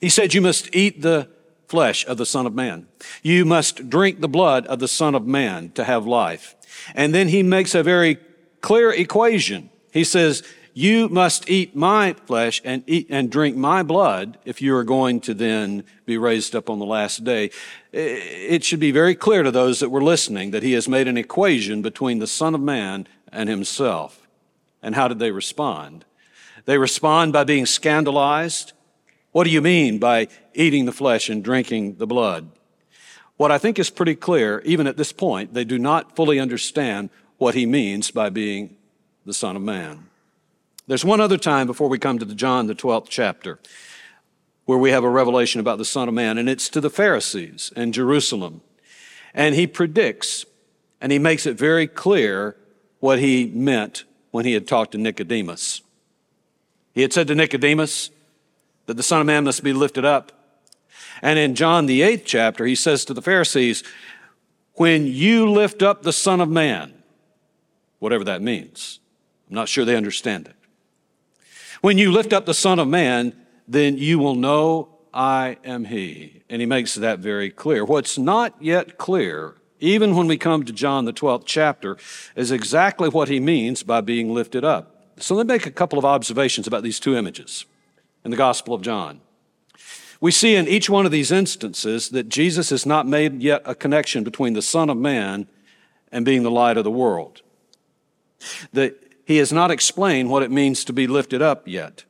He 0.00 0.08
said, 0.08 0.34
You 0.34 0.40
must 0.40 0.74
eat 0.74 1.02
the 1.02 1.28
flesh 1.68 2.06
of 2.06 2.18
the 2.18 2.26
Son 2.26 2.46
of 2.46 2.54
Man. 2.54 2.86
You 3.22 3.44
must 3.44 3.90
drink 3.90 4.20
the 4.20 4.28
blood 4.28 4.66
of 4.66 4.78
the 4.78 4.88
Son 4.88 5.14
of 5.14 5.26
Man 5.26 5.70
to 5.72 5.84
have 5.84 6.06
life. 6.06 6.54
And 6.94 7.14
then 7.14 7.28
he 7.28 7.42
makes 7.42 7.74
a 7.74 7.82
very 7.82 8.18
clear 8.64 8.90
equation. 8.90 9.68
He 9.92 10.04
says, 10.04 10.42
You 10.72 11.10
must 11.10 11.50
eat 11.50 11.76
my 11.76 12.14
flesh 12.14 12.62
and 12.64 12.82
eat 12.86 13.06
and 13.10 13.30
drink 13.30 13.56
my 13.56 13.82
blood 13.82 14.38
if 14.46 14.62
you 14.62 14.74
are 14.74 14.84
going 14.84 15.20
to 15.20 15.34
then 15.34 15.84
be 16.06 16.16
raised 16.16 16.56
up 16.56 16.70
on 16.70 16.78
the 16.78 16.86
last 16.86 17.24
day. 17.24 17.50
It 17.92 18.64
should 18.64 18.80
be 18.80 18.90
very 18.90 19.14
clear 19.14 19.42
to 19.42 19.50
those 19.50 19.80
that 19.80 19.90
were 19.90 20.02
listening 20.02 20.50
that 20.52 20.62
he 20.62 20.72
has 20.72 20.88
made 20.88 21.06
an 21.08 21.18
equation 21.18 21.82
between 21.82 22.20
the 22.20 22.26
Son 22.26 22.54
of 22.54 22.60
Man 22.62 23.06
and 23.30 23.50
himself. 23.50 24.26
And 24.82 24.94
how 24.94 25.08
did 25.08 25.18
they 25.18 25.30
respond? 25.30 26.06
They 26.64 26.78
respond 26.78 27.34
by 27.34 27.44
being 27.44 27.66
scandalized. 27.66 28.72
What 29.32 29.44
do 29.44 29.50
you 29.50 29.60
mean 29.60 29.98
by 29.98 30.28
eating 30.54 30.86
the 30.86 30.92
flesh 30.92 31.28
and 31.28 31.44
drinking 31.44 31.96
the 31.96 32.06
blood? 32.06 32.50
What 33.36 33.50
I 33.50 33.58
think 33.58 33.78
is 33.78 33.90
pretty 33.90 34.14
clear, 34.14 34.62
even 34.64 34.86
at 34.86 34.96
this 34.96 35.12
point, 35.12 35.52
they 35.52 35.64
do 35.64 35.78
not 35.78 36.16
fully 36.16 36.40
understand 36.40 37.10
what 37.38 37.54
he 37.54 37.66
means 37.66 38.10
by 38.10 38.30
being 38.30 38.76
the 39.24 39.34
Son 39.34 39.56
of 39.56 39.62
Man. 39.62 40.08
There's 40.86 41.04
one 41.04 41.20
other 41.20 41.38
time 41.38 41.66
before 41.66 41.88
we 41.88 41.98
come 41.98 42.18
to 42.18 42.24
the 42.24 42.34
John, 42.34 42.66
the 42.66 42.74
12th 42.74 43.08
chapter, 43.08 43.58
where 44.66 44.78
we 44.78 44.90
have 44.90 45.04
a 45.04 45.08
revelation 45.08 45.60
about 45.60 45.78
the 45.78 45.84
Son 45.84 46.08
of 46.08 46.14
Man, 46.14 46.38
and 46.38 46.48
it's 46.48 46.68
to 46.70 46.80
the 46.80 46.90
Pharisees 46.90 47.72
in 47.76 47.92
Jerusalem. 47.92 48.60
And 49.32 49.54
he 49.54 49.66
predicts 49.66 50.44
and 51.00 51.12
he 51.12 51.18
makes 51.18 51.44
it 51.44 51.58
very 51.58 51.86
clear 51.86 52.56
what 53.00 53.18
he 53.18 53.44
meant 53.54 54.04
when 54.30 54.46
he 54.46 54.54
had 54.54 54.66
talked 54.66 54.92
to 54.92 54.98
Nicodemus. 54.98 55.82
He 56.94 57.02
had 57.02 57.12
said 57.12 57.26
to 57.26 57.34
Nicodemus 57.34 58.08
that 58.86 58.94
the 58.94 59.02
Son 59.02 59.20
of 59.20 59.26
Man 59.26 59.44
must 59.44 59.62
be 59.62 59.74
lifted 59.74 60.06
up. 60.06 60.32
And 61.20 61.38
in 61.38 61.54
John, 61.56 61.84
the 61.84 62.00
eighth 62.00 62.22
chapter, 62.24 62.64
he 62.64 62.74
says 62.74 63.04
to 63.04 63.12
the 63.12 63.20
Pharisees, 63.20 63.84
When 64.76 65.06
you 65.06 65.50
lift 65.50 65.82
up 65.82 66.02
the 66.02 66.12
Son 66.12 66.40
of 66.40 66.48
Man, 66.48 66.94
whatever 68.04 68.24
that 68.24 68.42
means, 68.42 69.00
I'm 69.48 69.54
not 69.54 69.66
sure 69.66 69.86
they 69.86 69.96
understand 69.96 70.46
it. 70.46 70.54
When 71.80 71.96
you 71.96 72.12
lift 72.12 72.34
up 72.34 72.44
the 72.44 72.52
Son 72.52 72.78
of 72.78 72.86
Man, 72.86 73.34
then 73.66 73.96
you 73.96 74.18
will 74.18 74.34
know 74.34 74.90
I 75.14 75.56
am 75.64 75.86
He. 75.86 76.42
And 76.50 76.60
he 76.60 76.66
makes 76.66 76.94
that 76.96 77.20
very 77.20 77.48
clear. 77.48 77.82
What's 77.82 78.18
not 78.18 78.56
yet 78.60 78.98
clear, 78.98 79.54
even 79.80 80.14
when 80.14 80.26
we 80.26 80.36
come 80.36 80.66
to 80.66 80.72
John, 80.72 81.06
the 81.06 81.14
12th 81.14 81.44
chapter, 81.46 81.96
is 82.36 82.52
exactly 82.52 83.08
what 83.08 83.28
he 83.28 83.40
means 83.40 83.82
by 83.82 84.02
being 84.02 84.34
lifted 84.34 84.64
up. 84.64 85.06
So 85.18 85.34
let 85.34 85.46
me 85.46 85.54
make 85.54 85.64
a 85.64 85.70
couple 85.70 85.98
of 85.98 86.04
observations 86.04 86.66
about 86.66 86.82
these 86.82 87.00
two 87.00 87.16
images 87.16 87.64
in 88.22 88.30
the 88.30 88.36
Gospel 88.36 88.74
of 88.74 88.82
John. 88.82 89.22
We 90.20 90.30
see 90.30 90.56
in 90.56 90.68
each 90.68 90.90
one 90.90 91.06
of 91.06 91.12
these 91.12 91.32
instances 91.32 92.10
that 92.10 92.28
Jesus 92.28 92.68
has 92.68 92.84
not 92.84 93.06
made 93.06 93.42
yet 93.42 93.62
a 93.64 93.74
connection 93.74 94.24
between 94.24 94.52
the 94.52 94.62
Son 94.62 94.90
of 94.90 94.98
Man 94.98 95.46
and 96.12 96.24
being 96.24 96.42
the 96.42 96.50
light 96.50 96.76
of 96.76 96.84
the 96.84 96.90
world. 96.90 97.40
That 98.72 98.94
he 99.24 99.38
has 99.38 99.52
not 99.52 99.70
explained 99.70 100.30
what 100.30 100.42
it 100.42 100.50
means 100.50 100.84
to 100.84 100.92
be 100.92 101.06
lifted 101.06 101.42
up 101.42 101.66
yet. 101.66 102.04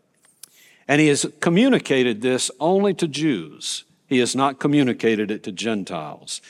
And 0.86 1.00
he 1.00 1.08
has 1.08 1.26
communicated 1.40 2.20
this 2.20 2.50
only 2.60 2.92
to 2.94 3.08
Jews. 3.08 3.84
He 4.06 4.18
has 4.18 4.36
not 4.36 4.58
communicated 4.58 5.30
it 5.30 5.42
to 5.44 5.52
Gentiles. 5.52 6.42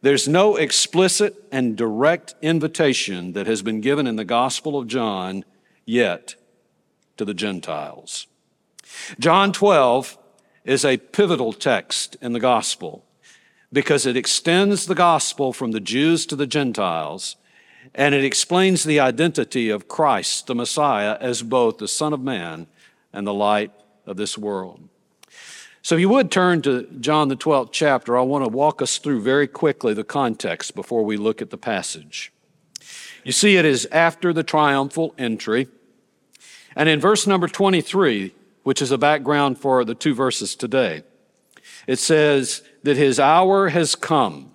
There's 0.00 0.26
no 0.26 0.56
explicit 0.56 1.44
and 1.52 1.76
direct 1.76 2.34
invitation 2.42 3.34
that 3.34 3.46
has 3.46 3.62
been 3.62 3.80
given 3.80 4.06
in 4.06 4.16
the 4.16 4.24
Gospel 4.24 4.78
of 4.78 4.88
John 4.88 5.44
yet 5.84 6.34
to 7.16 7.24
the 7.24 7.34
Gentiles. 7.34 8.26
John 9.18 9.52
12 9.52 10.18
is 10.64 10.84
a 10.84 10.96
pivotal 10.96 11.52
text 11.52 12.16
in 12.20 12.32
the 12.32 12.40
Gospel 12.40 13.04
because 13.72 14.06
it 14.06 14.16
extends 14.16 14.86
the 14.86 14.94
Gospel 14.94 15.52
from 15.52 15.72
the 15.72 15.80
Jews 15.80 16.26
to 16.26 16.36
the 16.36 16.46
Gentiles 16.46 17.36
and 17.94 18.14
it 18.14 18.24
explains 18.24 18.84
the 18.84 19.00
identity 19.00 19.68
of 19.68 19.88
Christ, 19.88 20.46
the 20.46 20.54
Messiah, 20.54 21.16
as 21.20 21.42
both 21.42 21.78
the 21.78 21.88
Son 21.88 22.12
of 22.12 22.20
Man 22.20 22.66
and 23.12 23.26
the 23.26 23.34
light 23.34 23.72
of 24.06 24.16
this 24.16 24.38
world. 24.38 24.88
So, 25.82 25.96
if 25.96 26.00
you 26.00 26.08
would 26.08 26.30
turn 26.30 26.62
to 26.62 26.84
John, 27.00 27.28
the 27.28 27.36
12th 27.36 27.70
chapter, 27.72 28.16
I 28.16 28.22
want 28.22 28.44
to 28.44 28.48
walk 28.48 28.80
us 28.80 28.98
through 28.98 29.20
very 29.20 29.48
quickly 29.48 29.94
the 29.94 30.04
context 30.04 30.74
before 30.76 31.04
we 31.04 31.16
look 31.16 31.42
at 31.42 31.50
the 31.50 31.58
passage. 31.58 32.32
You 33.24 33.32
see, 33.32 33.56
it 33.56 33.64
is 33.64 33.86
after 33.90 34.32
the 34.32 34.44
triumphal 34.44 35.14
entry. 35.18 35.68
And 36.76 36.88
in 36.88 37.00
verse 37.00 37.26
number 37.26 37.48
23, 37.48 38.32
which 38.62 38.80
is 38.80 38.92
a 38.92 38.98
background 38.98 39.58
for 39.58 39.84
the 39.84 39.94
two 39.94 40.14
verses 40.14 40.54
today, 40.54 41.02
it 41.86 41.98
says 41.98 42.62
that 42.84 42.96
his 42.96 43.18
hour 43.18 43.68
has 43.68 43.94
come 43.94 44.51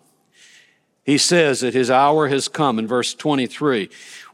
he 1.08 1.18
says 1.18 1.62
that 1.62 1.74
his 1.74 1.90
hour 1.90 2.28
has 2.28 2.50
come 2.50 2.78
in 2.78 2.86
verse 2.86 3.14
23. 3.14 3.90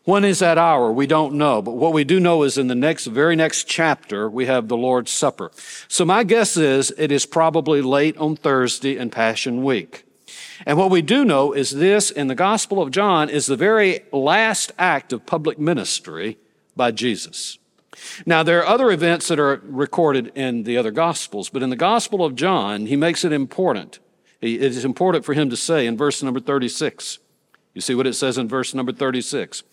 When 0.06 0.25
is 0.25 0.39
that 0.39 0.58
hour? 0.58 0.92
We 0.92 1.06
don't 1.06 1.36
know. 1.36 1.62
But 1.62 1.75
what 1.75 1.94
we 1.94 2.03
do 2.03 2.20
know 2.20 2.42
is 2.42 2.58
in 2.58 2.68
the 2.68 2.74
next, 2.74 3.06
very 3.06 3.36
next 3.36 3.68
chapter, 3.68 4.27
we 4.27 4.48
have 4.48 4.68
the 4.68 4.75
Lord's 4.75 5.12
Supper. 5.12 5.51
So 5.88 6.03
my 6.03 6.24
guess 6.24 6.58
is 6.58 6.92
it 6.98 7.12
is 7.12 7.27
probably 7.27 7.84
late 7.84 8.18
on 8.18 8.36
Thursday 8.36 8.98
and 8.98 9.12
Passion 9.12 9.63
Week. 9.63 10.03
And 10.65 10.75
what 10.75 10.89
we 10.89 11.03
do 11.03 11.24
know 11.24 11.53
is 11.53 11.72
this 11.72 12.10
in 12.10 12.27
the 12.27 12.36
Gospel 12.36 12.82
of 12.82 12.89
John 12.89 13.30
is 13.30 13.46
the 13.46 13.56
very 13.56 14.01
last 14.12 14.72
act 14.80 15.13
of 15.13 15.27
public 15.27 15.60
ministry 15.60 16.39
by 16.75 16.89
Jesus. 16.89 17.60
Now, 18.25 18.42
there 18.42 18.60
are 18.62 18.65
other 18.65 18.89
events 18.89 19.27
that 19.27 19.39
are 19.39 19.62
recorded 19.63 20.32
in 20.34 20.63
the 20.63 20.77
other 20.77 20.92
Gospels, 20.92 21.50
but 21.50 21.62
in 21.62 21.70
the 21.70 21.75
Gospel 21.75 22.25
of 22.25 22.36
John, 22.36 22.88
he 22.88 22.96
makes 22.96 23.24
it 23.24 23.32
important 23.32 24.00
it 24.43 24.62
is 24.62 24.85
important 24.85 25.25
for 25.25 25.33
him 25.33 25.50
to 25.50 25.57
say 25.57 25.88
in 25.88 25.97
verse 25.97 26.21
number 26.21 26.39
36. 26.39 27.19
You 27.73 27.81
see 27.81 27.95
what 27.95 28.07
it 28.07 28.13
says 28.13 28.38
in 28.38 28.47
verse 28.47 28.73
number 28.73 28.91
36. 28.91 29.63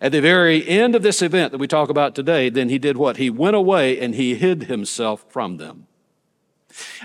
At 0.00 0.12
the 0.12 0.20
very 0.20 0.66
end 0.68 0.94
of 0.94 1.02
this 1.02 1.22
event 1.22 1.52
that 1.52 1.58
we 1.58 1.68
talk 1.68 1.88
about 1.88 2.14
today, 2.14 2.48
then 2.48 2.68
he 2.68 2.78
did 2.78 2.96
what? 2.96 3.16
He 3.16 3.30
went 3.30 3.56
away 3.56 3.98
and 3.98 4.14
he 4.14 4.34
hid 4.34 4.64
himself 4.64 5.24
from 5.28 5.56
them. 5.56 5.86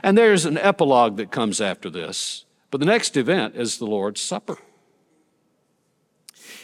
And 0.03 0.18
there's 0.18 0.46
an 0.46 0.58
epilogue 0.58 1.18
that 1.18 1.32
comes 1.32 1.62
after 1.62 1.89
this. 1.89 2.46
But 2.70 2.80
the 2.80 2.86
next 2.86 3.15
event 3.15 3.56
is 3.56 3.77
the 3.77 3.86
Lord's 3.86 4.22
Supper. 4.22 4.58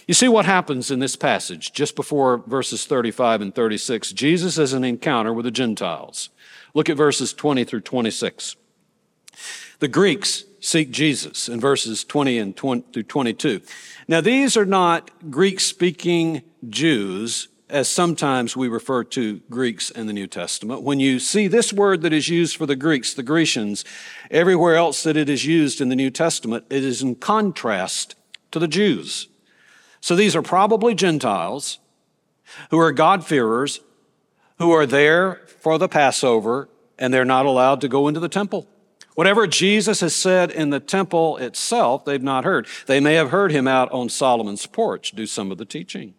You 0.08 0.14
see 0.14 0.30
what 0.30 0.46
happens 0.46 0.90
in 0.90 1.00
this 1.00 1.18
passage 1.18 1.74
just 1.74 1.96
before 1.96 2.38
verses 2.48 2.86
35 2.86 3.42
and 3.42 3.54
36. 3.54 4.14
Jesus 4.14 4.56
has 4.56 4.74
an 4.74 4.86
encounter 4.86 5.34
with 5.34 5.44
the 5.44 5.52
Gentiles. 5.52 6.30
Look 6.74 6.90
at 6.90 6.98
verses 6.98 7.34
20 7.34 7.66
through 7.66 7.82
26. 7.82 8.56
The 9.80 9.88
Greeks 9.88 10.44
seek 10.60 10.90
Jesus 10.90 11.48
in 11.48 11.60
verses 11.60 12.04
20 12.04 12.40
and 12.40 12.56
20 12.56 12.86
through 12.92 13.04
22. 13.04 13.62
Now, 14.08 14.22
these 14.22 14.58
are 14.58 14.66
not 14.66 15.12
Greek 15.30 15.60
speaking 15.60 16.42
Jews, 16.68 17.48
as 17.70 17.88
sometimes 17.88 18.58
we 18.58 18.68
refer 18.68 19.04
to 19.04 19.42
Greeks 19.52 19.92
in 19.92 20.08
the 20.08 20.14
New 20.14 20.26
Testament. 20.26 20.82
When 20.82 21.00
you 21.00 21.20
see 21.20 21.48
this 21.48 21.72
word 21.72 22.02
that 22.02 22.14
is 22.14 22.28
used 22.28 22.58
for 22.58 22.66
the 22.66 22.76
Greeks, 22.76 23.14
the 23.14 23.22
Grecians, 23.22 23.86
everywhere 24.32 24.76
else 24.76 25.04
that 25.04 25.16
it 25.16 25.30
is 25.30 25.46
used 25.46 25.80
in 25.80 25.90
the 25.90 25.96
New 25.96 26.10
Testament, 26.10 26.66
it 26.72 26.84
is 26.84 27.04
in 27.04 27.16
contrast 27.16 28.16
to 28.50 28.58
the 28.58 28.68
Jews. 28.68 29.28
So 30.02 30.16
these 30.16 30.36
are 30.36 30.42
probably 30.42 30.96
Gentiles 30.96 31.78
who 32.72 32.80
are 32.80 32.92
God-fearers, 32.92 33.82
who 34.58 34.72
are 34.72 34.88
there 34.88 35.42
for 35.60 35.78
the 35.78 35.90
Passover, 35.90 36.68
and 36.98 37.14
they're 37.14 37.26
not 37.26 37.46
allowed 37.46 37.82
to 37.82 37.88
go 37.88 38.08
into 38.08 38.20
the 38.20 38.30
temple. 38.30 38.68
Whatever 39.18 39.48
Jesus 39.48 40.02
has 40.02 40.16
said 40.16 40.52
in 40.52 40.70
the 40.70 40.80
temple 40.80 41.38
itself, 41.38 42.06
they've 42.06 42.22
not 42.22 42.44
heard. 42.44 42.68
They 42.86 43.00
may 43.00 43.16
have 43.16 43.32
heard 43.32 43.52
him 43.52 43.68
out 43.68 43.92
on 43.92 44.10
Solomon's 44.10 44.68
porch 44.68 45.14
do 45.14 45.26
some 45.26 45.52
of 45.52 45.58
the 45.58 45.66
teaching. 45.66 46.14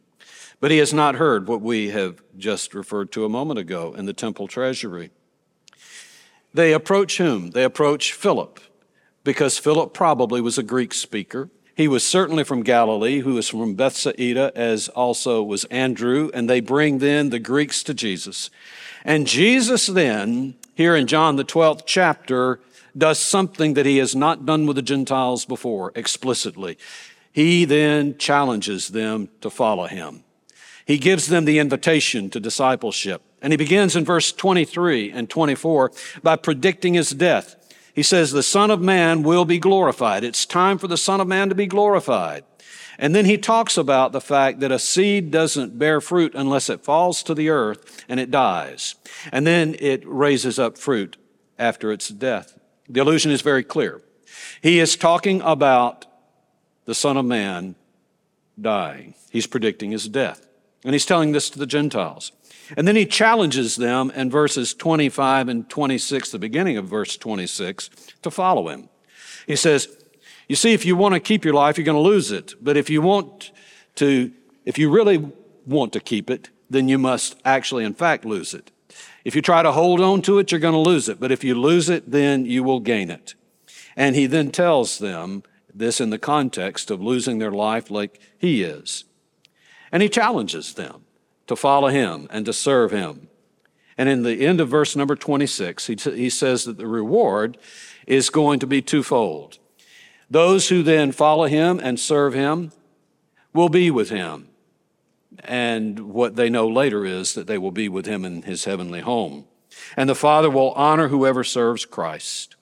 But 0.59 0.73
he 0.73 0.78
has 0.78 0.93
not 0.93 1.14
heard 1.14 1.47
what 1.47 1.61
we 1.61 1.90
have 1.90 2.21
just 2.37 2.75
referred 2.75 3.12
to 3.12 3.25
a 3.25 3.28
moment 3.28 3.61
ago 3.61 3.95
in 3.97 4.07
the 4.07 4.12
temple 4.12 4.49
treasury. 4.49 5.12
They 6.52 6.73
approach 6.73 7.19
whom? 7.19 7.52
They 7.52 7.62
approach 7.62 8.12
Philip, 8.12 8.59
because 9.23 9.59
Philip 9.59 9.95
probably 9.95 10.40
was 10.40 10.59
a 10.59 10.64
Greek 10.64 10.93
speaker. 10.93 11.50
He 11.76 11.87
was 11.87 12.05
certainly 12.05 12.43
from 12.43 12.64
Galilee, 12.64 13.21
who 13.21 13.35
was 13.35 13.49
from 13.49 13.76
Bethsaida, 13.76 14.50
as 14.57 14.88
also 14.88 15.40
was 15.40 15.62
Andrew, 15.67 16.33
and 16.35 16.50
they 16.50 16.59
bring 16.59 16.99
then 16.99 17.31
the 17.31 17.38
Greeks 17.38 17.85
to 17.85 17.95
Jesus. 17.95 18.50
And 19.05 19.28
Jesus 19.28 19.87
then, 19.87 20.57
here 20.75 20.97
in 20.97 21.07
John 21.07 21.37
the 21.37 21.45
12th 21.45 21.83
chapter, 21.87 22.59
does 22.99 23.19
something 23.19 23.75
that 23.75 23.87
he 23.87 23.99
has 23.99 24.14
not 24.14 24.45
done 24.45 24.67
with 24.67 24.76
the 24.76 24.83
Gentiles 24.83 25.45
before 25.45 25.93
explicitly. 25.95 26.78
He 27.33 27.64
then 27.64 28.19
challenges 28.19 28.88
them 28.88 29.28
to 29.40 29.50
follow 29.50 29.87
him. 29.87 30.25
He 30.85 30.99
gives 30.99 31.26
them 31.26 31.45
the 31.45 31.59
invitation 31.59 32.31
to 32.31 32.40
discipleship. 32.40 33.23
And 33.40 33.52
he 33.52 33.57
begins 33.57 33.95
in 33.95 34.05
verse 34.05 34.33
23 34.33 35.12
and 35.12 35.31
24 35.31 35.93
by 36.23 36.37
predicting 36.37 36.95
his 36.95 37.11
death. 37.11 37.57
He 37.95 38.02
says, 38.02 38.33
The 38.33 38.43
Son 38.43 38.71
of 38.71 38.81
Man 38.81 39.23
will 39.23 39.45
be 39.45 39.59
glorified. 39.59 40.25
It's 40.25 40.47
time 40.47 40.78
for 40.78 40.88
the 40.88 40.97
Son 40.97 41.21
of 41.21 41.28
Man 41.28 41.49
to 41.49 41.55
be 41.55 41.67
glorified. 41.67 42.45
And 42.99 43.14
then 43.14 43.26
he 43.26 43.38
talks 43.38 43.76
about 43.76 44.11
the 44.11 44.21
fact 44.21 44.59
that 44.61 44.73
a 44.73 44.78
seed 44.78 45.31
doesn't 45.31 45.78
bear 45.78 46.00
fruit 46.00 46.33
unless 46.35 46.69
it 46.69 46.83
falls 46.83 47.23
to 47.23 47.35
the 47.35 47.49
earth 47.49 48.05
and 48.09 48.19
it 48.19 48.31
dies. 48.31 48.97
And 49.31 49.47
then 49.47 49.76
it 49.78 50.02
raises 50.05 50.59
up 50.59 50.76
fruit 50.76 51.17
after 51.59 51.93
its 51.93 52.09
death. 52.09 52.58
The 52.88 53.00
allusion 53.00 53.30
is 53.30 53.42
very 53.42 53.62
clear. 53.62 54.00
He 54.62 54.78
is 54.78 54.97
talking 54.97 55.40
about 55.42 56.07
the 56.85 56.95
Son 56.95 57.16
of 57.16 57.25
Man 57.25 57.75
dying. 58.61 59.14
He's 59.30 59.47
predicting 59.47 59.90
his 59.90 60.09
death. 60.09 60.47
And 60.85 60.95
he's 60.95 61.07
telling 61.07 61.33
this 61.33 61.50
to 61.50 61.59
the 61.59 61.66
Gentiles. 61.66 62.33
And 62.76 62.87
then 62.87 62.97
he 62.97 63.07
challenges 63.07 63.76
them 63.76 64.11
in 64.11 64.30
verses 64.30 64.75
25 64.75 65.49
and 65.49 65.68
26, 65.68 66.30
the 66.30 66.38
beginning 66.38 66.76
of 66.76 66.87
verse 66.87 67.16
26, 67.16 67.90
to 68.23 68.30
follow 68.30 68.68
him. 68.68 68.88
He 69.47 69.57
says, 69.57 69.88
You 70.49 70.57
see, 70.57 70.73
if 70.73 70.85
you 70.85 70.97
want 70.97 71.14
to 71.14 71.21
keep 71.21 71.45
your 71.45 71.54
life, 71.54 71.78
you're 71.78 71.85
going 71.85 71.97
to 71.97 72.00
lose 72.00 72.30
it. 72.30 72.54
But 72.61 72.76
if 72.76 72.90
you 72.90 73.00
want 73.02 73.52
to, 73.97 74.33
if 74.64 74.78
you 74.78 74.90
really 74.90 75.33
want 75.66 75.92
to 75.95 76.00
keep 76.00 76.30
it, 76.30 76.50
then 76.71 76.88
you 76.88 76.99
must 76.99 77.37
actually, 77.45 77.85
in 77.85 77.95
fact, 77.95 78.25
lose 78.25 78.54
it. 78.54 78.71
If 79.28 79.37
you 79.37 79.42
try 79.42 79.62
to 79.62 79.73
hold 79.73 80.00
on 80.00 80.23
to 80.23 80.38
it, 80.38 80.50
you're 80.50 80.58
going 80.58 80.73
to 80.73 80.80
lose 80.80 81.06
it. 81.06 81.20
But 81.20 81.30
if 81.30 81.44
you 81.44 81.54
lose 81.54 81.90
it, 81.90 82.11
then 82.11 82.47
you 82.47 82.64
will 82.64 82.80
gain 82.80 83.11
it. 83.11 83.35
And 83.94 84.16
he 84.16 84.25
then 84.25 84.50
tells 84.50 84.97
them 84.97 85.42
this 85.73 86.00
in 86.00 86.08
the 86.08 86.18
context 86.18 86.90
of 86.90 87.02
losing 87.02 87.38
their 87.38 87.50
life 87.50 87.90
like 87.90 88.18
he 88.38 88.62
is. 88.62 89.04
And 89.92 90.02
he 90.02 90.08
challenges 90.08 90.73
them 90.73 91.04
to 91.47 91.56
follow 91.56 91.88
him 91.88 92.26
and 92.30 92.47
to 92.47 92.54
serve 92.54 92.90
him. 92.90 93.28
And 93.99 94.08
in 94.08 94.23
the 94.23 94.47
end 94.47 94.62
of 94.62 94.70
verse 94.70 94.97
number 94.97 95.14
26, 95.14 95.88
he, 95.88 95.94
t- 95.94 96.16
he 96.16 96.30
says 96.30 96.64
that 96.64 96.78
the 96.78 96.87
reward 96.87 97.58
is 98.06 98.30
going 98.30 98.61
to 98.61 98.66
be 98.66 98.80
twofold. 98.80 99.58
Those 100.30 100.70
who 100.70 100.82
then 100.82 101.12
follow 101.12 101.44
him 101.44 101.78
and 101.78 102.00
serve 102.00 102.32
him 102.32 102.73
will 103.52 103.68
be 103.68 103.90
with 103.90 104.08
him. 104.08 104.48
And 105.45 106.11
what 106.11 106.37
they 106.37 106.50
know 106.50 106.68
later 106.68 107.04
is 107.04 107.35
that 107.35 107.47
they 107.47 107.59
will 107.59 107.71
be 107.71 107.88
with 107.88 108.07
him 108.07 108.25
in 108.25 108.42
his 108.42 108.64
heavenly 108.64 109.00
home. 109.00 109.45
And 109.97 110.09
the 110.09 110.14
Father 110.14 110.50
will 110.50 110.73
honor 110.73 111.09
whoever 111.09 111.45
serves 111.45 111.85
Christ. 111.85 112.57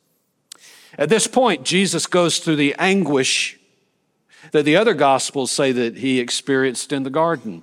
At 0.99 1.09
this 1.09 1.27
point, 1.27 1.65
Jesus 1.65 2.07
goes 2.07 2.39
through 2.39 2.57
the 2.57 2.75
anguish 2.79 3.59
that 4.53 4.65
the 4.65 4.77
other 4.77 4.95
gospels 4.95 5.51
say 5.51 5.73
that 5.73 5.99
he 5.99 6.21
experienced 6.21 6.93
in 6.93 7.03
the 7.03 7.11
garden. 7.11 7.63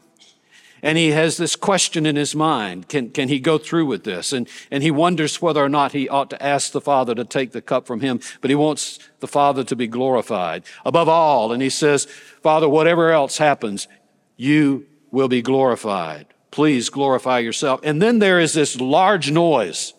And 0.81 0.97
he 0.97 1.11
has 1.11 1.37
this 1.37 1.55
question 1.55 2.05
in 2.05 2.17
his 2.17 2.35
mind. 2.35 2.89
Can, 2.89 3.09
can 3.09 3.29
he 3.29 3.39
go 3.39 3.57
through 3.57 3.85
with 3.85 4.03
this? 4.03 4.33
And, 4.33 4.49
and 4.69 4.83
he 4.83 4.91
wonders 4.91 5.41
whether 5.41 5.63
or 5.63 5.69
not 5.69 5.93
he 5.93 6.09
ought 6.09 6.29
to 6.31 6.43
ask 6.43 6.73
the 6.73 6.81
Father 6.81 7.15
to 7.15 7.23
take 7.23 7.53
the 7.53 7.61
cup 7.61 7.87
from 7.87 8.01
him, 8.01 8.19
but 8.41 8.49
he 8.49 8.55
wants 8.55 8.99
the 9.21 9.27
Father 9.27 9.63
to 9.63 9.77
be 9.77 9.87
glorified 9.87 10.63
above 10.85 11.07
all. 11.07 11.53
And 11.53 11.61
he 11.61 11.69
says, 11.69 12.05
Father, 12.05 12.67
whatever 12.67 13.11
else 13.11 13.37
happens, 13.37 13.87
you 14.35 14.85
will 15.13 15.27
be 15.27 15.43
glorified. 15.43 16.25
Please 16.49 16.89
glorify 16.89 17.37
yourself. 17.37 17.79
And 17.83 18.01
then 18.01 18.17
there 18.17 18.39
is 18.39 18.53
this 18.53 18.81
large 18.81 19.31
noise. 19.31 19.93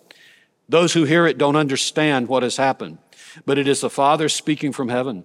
Those 0.68 0.92
who 0.92 1.04
hear 1.04 1.24
it 1.26 1.38
don't 1.38 1.56
understand 1.56 2.26
what 2.26 2.42
has 2.42 2.56
happened, 2.56 2.98
but 3.46 3.56
it 3.56 3.68
is 3.68 3.80
the 3.80 3.88
Father 3.88 4.28
speaking 4.28 4.72
from 4.72 4.88
heaven. 4.88 5.24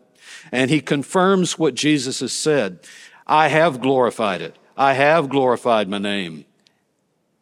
And 0.51 0.69
he 0.69 0.79
confirms 0.79 1.57
what 1.57 1.73
Jesus 1.73 2.19
has 2.19 2.31
said. 2.31 2.79
I 3.25 3.47
have 3.47 3.81
glorified 3.81 4.41
it. 4.41 4.57
I 4.77 4.93
have 4.93 5.27
glorified 5.27 5.89
my 5.89 5.97
name, 5.97 6.45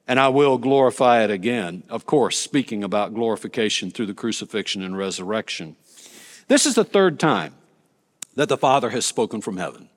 and 0.07 0.19
I 0.19 0.29
will 0.29 0.57
glorify 0.57 1.23
it 1.23 1.29
again. 1.29 1.83
Of 1.89 2.05
course, 2.05 2.37
speaking 2.37 2.83
about 2.83 3.13
glorification 3.13 3.91
through 3.91 4.07
the 4.07 4.13
crucifixion 4.13 4.81
and 4.81 4.97
resurrection. 4.97 5.75
This 6.47 6.65
is 6.65 6.75
the 6.75 6.85
third 6.85 7.19
time 7.19 7.55
that 8.35 8.47
the 8.47 8.57
Father 8.57 8.91
has 8.91 9.05
spoken 9.05 9.41
from 9.41 9.57
heaven. 9.57 9.89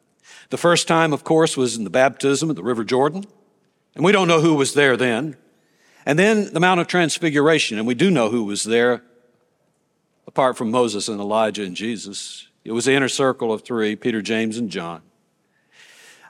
The 0.51 0.59
first 0.59 0.89
time, 0.89 1.13
of 1.13 1.23
course, 1.23 1.57
was 1.57 1.77
in 1.77 1.85
the 1.85 1.91
baptism 1.91 2.51
at 2.51 2.57
the 2.57 2.63
River 2.63 2.85
Jordan, 2.85 3.25
and 3.95 4.05
we 4.05 4.13
don't 4.13 4.29
know 4.29 4.41
who 4.41 4.55
was 4.55 4.75
there 4.75 4.97
then. 4.97 5.37
And 6.05 6.19
then 6.19 6.53
the 6.53 6.61
Mount 6.61 6.81
of 6.81 6.89
Transfiguration, 6.89 7.79
and 7.79 7.87
we 7.87 7.95
do 7.95 8.11
know 8.11 8.31
who 8.31 8.45
was 8.45 8.65
there 8.65 9.03
apart 10.27 10.57
from 10.57 10.71
Moses 10.71 11.09
and 11.09 11.21
Elijah 11.21 11.63
and 11.63 11.77
Jesus. 11.77 12.49
It 12.65 12.73
was 12.73 12.85
the 12.85 12.95
inner 12.95 13.09
circle 13.09 13.53
of 13.53 13.63
three 13.63 13.95
Peter, 13.95 14.21
James, 14.21 14.59
and 14.59 14.71
John. 14.71 15.03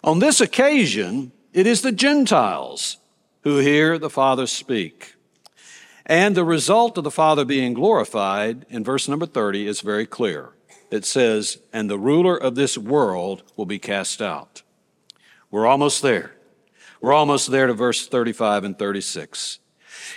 On 0.05 0.19
this 0.19 0.41
occasion, 0.41 1.33
it 1.53 1.67
is 1.67 1.83
the 1.83 1.93
Gentiles 1.93 2.99
who 3.43 3.59
hear 3.59 3.99
the 3.99 4.11
Father 4.11 4.47
speak. 4.47 5.15
And 6.05 6.35
the 6.35 6.45
result 6.45 6.99
of 6.99 7.05
the 7.05 7.11
Father 7.11 7.45
being 7.45 7.73
glorified 7.73 8.67
in 8.69 8.85
verse 8.85 9.09
number 9.09 9.27
30 9.27 9.67
is 9.67 9.81
very 9.81 10.07
clear. 10.07 10.50
It 10.91 11.05
says, 11.05 11.59
And 11.73 11.89
the 11.89 11.99
ruler 11.99 12.37
of 12.37 12.55
this 12.55 12.76
world 12.76 13.43
will 13.57 13.67
be 13.67 13.79
cast 13.79 14.21
out. 14.21 14.63
We're 15.50 15.67
almost 15.67 16.03
there. 16.03 16.33
We're 17.00 17.13
almost 17.13 17.50
there 17.50 17.67
to 17.67 17.75
verse 17.75 18.07
35 18.07 18.65
and 18.65 18.79
36. 18.79 19.59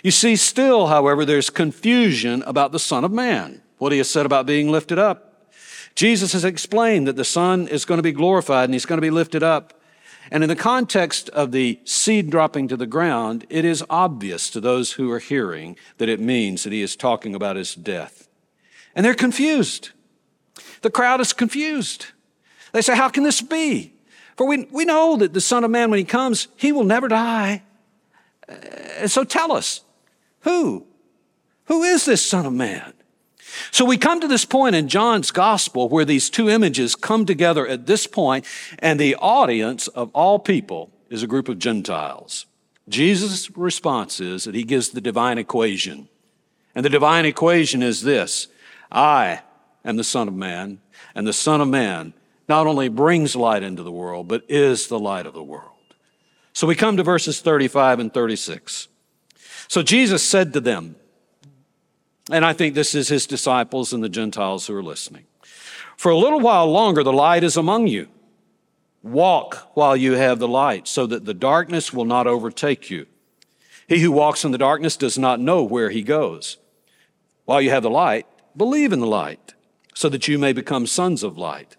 You 0.04 0.12
see, 0.12 0.36
still, 0.36 0.88
however, 0.88 1.26
there's 1.26 1.50
confusion 1.50 2.44
about 2.44 2.72
the 2.72 2.80
Son 2.80 3.04
of 3.04 3.12
Man, 3.12 3.62
what 3.78 3.92
he 3.92 3.98
has 4.00 4.10
said 4.10 4.26
about 4.26 4.46
being 4.46 4.70
lifted 4.70 5.00
up. 5.00 5.52
Jesus 5.96 6.34
has 6.34 6.44
explained 6.44 7.08
that 7.08 7.16
the 7.16 7.24
Son 7.24 7.68
is 7.68 7.86
going 7.86 8.00
to 8.00 8.04
be 8.04 8.12
glorified 8.12 8.66
and 8.66 8.74
he's 8.74 8.86
going 8.86 8.98
to 8.98 9.02
be 9.02 9.12
lifted 9.12 9.44
up. 9.44 9.80
And 10.32 10.44
in 10.44 10.50
the 10.50 10.56
context 10.56 11.30
of 11.30 11.52
the 11.52 11.80
seed 11.84 12.30
dropping 12.30 12.68
to 12.70 12.78
the 12.78 12.88
ground, 12.88 13.46
it 13.50 13.66
is 13.66 13.84
obvious 13.90 14.50
to 14.52 14.62
those 14.62 14.94
who 14.94 15.12
are 15.12 15.20
hearing 15.20 15.78
that 15.98 16.10
it 16.10 16.20
means 16.20 16.64
that 16.64 16.74
he 16.74 16.82
is 16.82 16.96
talking 16.96 17.36
about 17.36 17.56
his 17.56 17.76
death. 17.76 18.28
And 18.96 19.06
they're 19.06 19.14
confused. 19.14 19.92
The 20.84 20.92
crowd 20.92 21.20
is 21.22 21.34
confused. 21.34 22.08
They 22.74 22.82
say, 22.82 22.96
How 22.96 23.10
can 23.10 23.24
this 23.24 23.42
be? 23.42 23.94
For 24.36 24.46
we, 24.46 24.68
we 24.72 24.86
know 24.86 25.16
that 25.18 25.34
the 25.34 25.42
Son 25.42 25.64
of 25.64 25.72
Man, 25.72 25.90
when 25.90 26.00
he 26.00 26.06
comes, 26.06 26.48
he 26.56 26.72
will 26.72 26.84
never 26.84 27.08
die. 27.08 27.64
And 28.48 29.10
so 29.10 29.24
tell 29.24 29.52
us, 29.52 29.82
who? 30.42 30.86
Who 31.66 31.84
is 31.84 32.06
this 32.06 32.26
Son 32.26 32.46
of 32.46 32.54
Man? 32.54 32.94
So 33.72 33.86
we 33.86 33.98
come 33.98 34.20
to 34.20 34.28
this 34.28 34.46
point 34.46 34.76
in 34.76 34.88
John's 34.88 35.32
gospel 35.32 35.88
where 35.88 36.06
these 36.06 36.30
two 36.30 36.50
images 36.50 36.96
come 36.96 37.26
together 37.26 37.68
at 37.68 37.86
this 37.86 38.08
point, 38.08 38.46
and 38.80 39.00
the 39.00 39.16
audience 39.16 39.88
of 39.90 40.10
all 40.14 40.40
people 40.40 40.92
is 41.10 41.24
a 41.24 41.28
group 41.28 41.48
of 41.48 41.60
Gentiles. 41.60 42.48
Jesus' 42.90 43.56
response 43.56 44.20
is 44.20 44.44
that 44.44 44.56
he 44.56 44.64
gives 44.64 44.90
the 44.90 45.02
divine 45.02 45.38
equation. 45.38 46.10
And 46.76 46.84
the 46.84 46.90
divine 46.90 47.26
equation 47.26 47.84
is 47.84 48.02
this 48.02 48.48
I 48.92 49.42
am 49.84 49.98
the 49.98 50.04
Son 50.04 50.28
of 50.28 50.34
Man, 50.34 50.80
and 51.16 51.28
the 51.28 51.34
Son 51.34 51.62
of 51.62 51.68
Man 51.68 52.14
not 52.48 52.68
only 52.68 52.90
brings 52.90 53.36
light 53.36 53.64
into 53.64 53.84
the 53.84 53.92
world, 53.92 54.28
but 54.28 54.44
is 54.50 54.88
the 54.88 55.00
light 55.00 55.26
of 55.26 55.34
the 55.34 55.44
world. 55.44 55.70
So 56.54 56.68
we 56.68 56.76
come 56.76 56.98
to 56.98 57.04
verses 57.04 57.42
35 57.42 58.00
and 58.00 58.14
36. 58.14 58.88
So 59.68 59.82
Jesus 59.82 60.28
said 60.28 60.54
to 60.54 60.60
them, 60.60 60.96
and 62.32 62.46
I 62.46 62.54
think 62.54 62.74
this 62.74 62.96
is 62.96 63.10
his 63.10 63.26
disciples 63.26 63.92
and 63.92 64.04
the 64.04 64.10
Gentiles 64.10 64.68
who 64.68 64.76
are 64.76 64.84
listening. 64.84 65.26
For 65.98 66.10
a 66.10 66.18
little 66.18 66.40
while 66.40 66.72
longer, 66.72 67.04
the 67.04 67.14
light 67.14 67.44
is 67.44 67.58
among 67.58 67.88
you. 67.88 68.08
Walk 69.02 69.70
while 69.74 69.98
you 69.98 70.14
have 70.14 70.40
the 70.40 70.48
light, 70.48 70.88
so 70.88 71.06
that 71.08 71.26
the 71.26 71.34
darkness 71.34 71.92
will 71.92 72.06
not 72.06 72.28
overtake 72.28 72.90
you. 72.90 73.06
He 73.88 74.00
who 74.00 74.12
walks 74.12 74.46
in 74.46 74.52
the 74.52 74.58
darkness 74.58 74.96
does 74.96 75.18
not 75.18 75.42
know 75.42 75.64
where 75.64 75.90
he 75.90 76.04
goes. 76.04 76.58
While 77.44 77.62
you 77.62 77.70
have 77.72 77.84
the 77.84 77.90
light, 77.90 78.26
believe 78.56 78.94
in 78.94 79.02
the 79.02 79.08
light, 79.08 79.54
so 79.94 80.10
that 80.10 80.28
you 80.28 80.38
may 80.40 80.54
become 80.54 80.88
sons 80.88 81.24
of 81.24 81.38
light. 81.38 81.76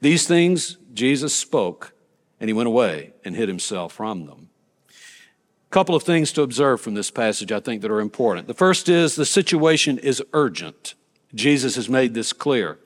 These 0.00 0.26
things 0.26 0.78
Jesus 0.92 1.34
spoke, 1.34 1.92
and 2.40 2.48
he 2.48 2.54
went 2.54 2.66
away 2.66 3.12
and 3.24 3.36
hid 3.36 3.48
himself 3.48 3.92
from 3.92 4.26
them 4.26 4.48
A 4.88 5.70
couple 5.70 5.94
of 5.94 6.02
things 6.02 6.32
to 6.32 6.42
observe 6.42 6.80
from 6.80 6.94
this 6.94 7.10
passage 7.10 7.52
I 7.52 7.60
think 7.60 7.82
that 7.82 7.90
are 7.90 8.00
important. 8.00 8.46
The 8.46 8.54
first 8.54 8.88
is 8.88 9.14
the 9.14 9.26
situation 9.26 9.98
is 9.98 10.22
urgent. 10.32 10.94
Jesus 11.34 11.76
has 11.76 11.88
made 11.88 12.14
this 12.14 12.32
clear. 12.32 12.78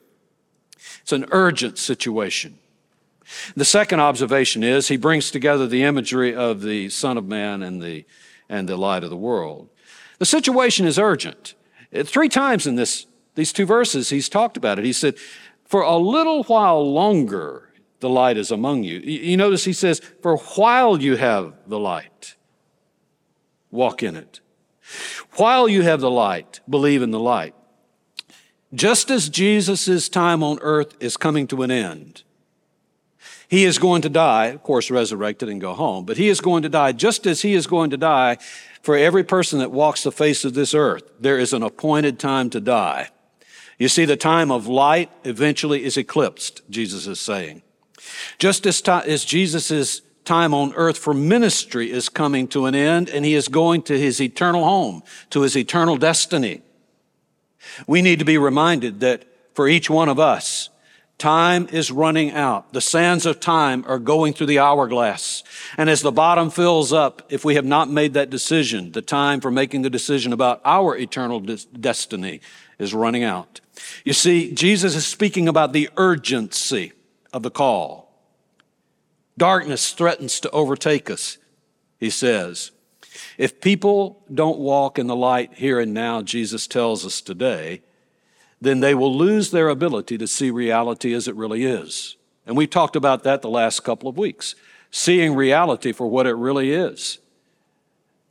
It's 1.03 1.13
an 1.13 1.27
urgent 1.31 1.79
situation. 1.79 2.59
The 3.57 3.65
second 3.65 4.01
observation 4.01 4.63
is 4.63 4.89
he 4.89 4.99
brings 4.99 5.31
together 5.31 5.67
the 5.67 5.83
imagery 5.83 6.35
of 6.35 6.61
the 6.61 6.91
Son 6.91 7.17
of 7.17 7.27
Man 7.27 7.63
and 7.63 7.81
the, 7.81 8.05
and 8.49 8.69
the 8.69 8.77
light 8.77 9.03
of 9.03 9.11
the 9.11 9.17
world. 9.17 9.71
The 10.19 10.27
situation 10.27 10.87
is 10.87 10.99
urgent. 10.99 11.55
Three 12.05 12.29
times 12.29 12.67
in 12.67 12.75
this, 12.75 13.07
these 13.35 13.53
two 13.53 13.67
verses, 13.67 14.11
he's 14.11 14.29
talked 14.29 14.57
about 14.57 14.79
it. 14.79 14.85
He 14.85 14.93
said, 14.93 15.17
For 15.65 15.83
a 15.83 15.97
little 15.97 16.45
while 16.45 16.93
longer, 16.93 17.71
the 18.01 18.09
light 18.09 18.37
is 18.37 18.51
among 18.51 18.85
you. 18.85 18.99
You 19.01 19.37
notice 19.37 19.65
he 19.65 19.73
says, 19.73 20.01
For 20.23 20.37
while 20.37 21.01
you 21.01 21.17
have 21.17 21.55
the 21.67 21.79
light 21.79 22.37
walk 23.71 24.03
in 24.03 24.17
it. 24.17 24.41
While 25.33 25.69
you 25.69 25.83
have 25.83 26.01
the 26.01 26.11
light, 26.11 26.61
believe 26.69 27.03
in 27.03 27.11
the 27.11 27.19
light. 27.19 27.55
Just 28.73 29.11
as 29.11 29.29
Jesus' 29.29 30.09
time 30.09 30.43
on 30.43 30.59
earth 30.61 30.95
is 31.01 31.17
coming 31.17 31.47
to 31.49 31.63
an 31.63 31.71
end, 31.71 32.23
he 33.49 33.65
is 33.65 33.79
going 33.79 34.03
to 34.03 34.09
die, 34.09 34.47
of 34.47 34.63
course, 34.63 34.91
resurrected 34.91 35.49
and 35.49 35.61
go 35.61 35.75
home, 35.75 36.05
but 36.05 36.17
he 36.17 36.29
is 36.29 36.41
going 36.41 36.63
to 36.63 36.69
die 36.69 36.93
just 36.93 37.27
as 37.27 37.43
he 37.43 37.55
is 37.55 37.67
going 37.67 37.91
to 37.91 37.97
die 37.97 38.37
for 38.83 38.97
every 38.97 39.25
person 39.25 39.59
that 39.61 39.71
walks 39.71 40.03
the 40.03 40.13
face 40.13 40.45
of 40.45 40.55
this 40.55 40.75
earth. 40.75 41.05
There 41.21 41.39
is 41.39 41.53
an 41.53 41.63
appointed 41.63 42.19
time 42.19 42.51
to 42.51 42.61
die. 42.61 43.11
You 43.79 43.89
see, 43.89 44.05
the 44.05 44.17
time 44.17 44.51
of 44.51 44.67
light 44.67 45.11
eventually 45.25 45.85
is 45.85 45.97
eclipsed, 45.97 46.63
Jesus 46.71 47.07
is 47.07 47.21
saying. 47.21 47.63
Just 48.39 48.67
as, 48.67 48.81
as 48.83 49.25
Jesus' 49.25 50.03
time 50.25 50.55
on 50.55 50.73
earth 50.75 50.99
for 50.99 51.13
ministry 51.13 51.91
is 51.91 52.09
coming 52.09 52.49
to 52.49 52.67
an 52.67 52.75
end 52.75 53.09
and 53.11 53.25
he 53.25 53.35
is 53.35 53.49
going 53.49 53.83
to 53.83 53.99
his 53.99 54.21
eternal 54.21 54.65
home, 54.65 55.03
to 55.31 55.43
his 55.43 55.57
eternal 55.57 55.97
destiny. 55.97 56.63
We 57.87 58.03
need 58.03 58.19
to 58.21 58.25
be 58.25 58.39
reminded 58.39 59.01
that 59.01 59.25
for 59.55 59.69
each 59.69 59.91
one 59.91 60.09
of 60.09 60.19
us, 60.19 60.71
Time 61.17 61.69
is 61.71 61.93
running 61.93 62.33
out. 62.33 62.73
The 62.73 62.81
sands 62.81 63.25
of 63.25 63.39
time 63.39 63.85
are 63.87 64.01
going 64.01 64.33
through 64.33 64.49
the 64.49 64.59
hourglass. 64.59 65.45
And 65.79 65.89
as 65.89 66.03
the 66.03 66.11
bottom 66.11 66.51
fills 66.51 66.93
up, 66.93 67.23
if 67.31 67.45
we 67.45 67.55
have 67.55 67.65
not 67.65 67.89
made 67.89 68.15
that 68.15 68.31
decision, 68.31 68.91
the 68.93 69.01
time 69.01 69.41
for 69.41 69.51
making 69.51 69.83
the 69.83 69.91
decision 69.91 70.33
about 70.33 70.61
our 70.65 70.97
eternal 70.97 71.41
destiny 71.41 72.41
is 72.85 72.95
running 72.95 73.25
out. 73.25 73.61
You 74.05 74.13
see, 74.13 74.53
Jesus 74.53 74.95
is 74.95 75.07
speaking 75.07 75.49
about 75.49 75.73
the 75.73 75.91
urgency 75.97 76.93
of 77.33 77.43
the 77.43 77.51
call. 77.51 78.13
Darkness 79.37 79.91
threatens 79.91 80.39
to 80.41 80.51
overtake 80.51 81.11
us, 81.11 81.39
he 81.99 82.11
says. 82.11 82.71
If 83.37 83.61
people 83.61 84.23
don't 84.33 84.59
walk 84.59 84.99
in 84.99 85.09
the 85.09 85.17
light 85.17 85.55
here 85.55 85.81
and 85.81 85.93
now, 85.93 86.23
Jesus 86.23 86.69
tells 86.69 87.05
us 87.05 87.21
today, 87.21 87.83
then 88.61 88.81
they 88.81 88.95
will 88.95 89.15
lose 89.15 89.51
their 89.51 89.69
ability 89.69 90.17
to 90.19 90.27
see 90.27 90.51
reality 90.51 91.13
as 91.13 91.27
it 91.27 91.35
really 91.35 91.65
is. 91.65 92.17
And 92.47 92.57
we've 92.57 92.71
talked 92.71 92.97
about 92.97 93.25
that 93.25 93.43
the 93.43 93.51
last 93.51 93.81
couple 93.81 94.09
of 94.09 94.17
weeks, 94.17 94.55
seeing 94.91 95.35
reality 95.35 95.93
for 95.93 96.07
what 96.07 96.27
it 96.27 96.35
really 96.35 96.71
is. 96.73 97.19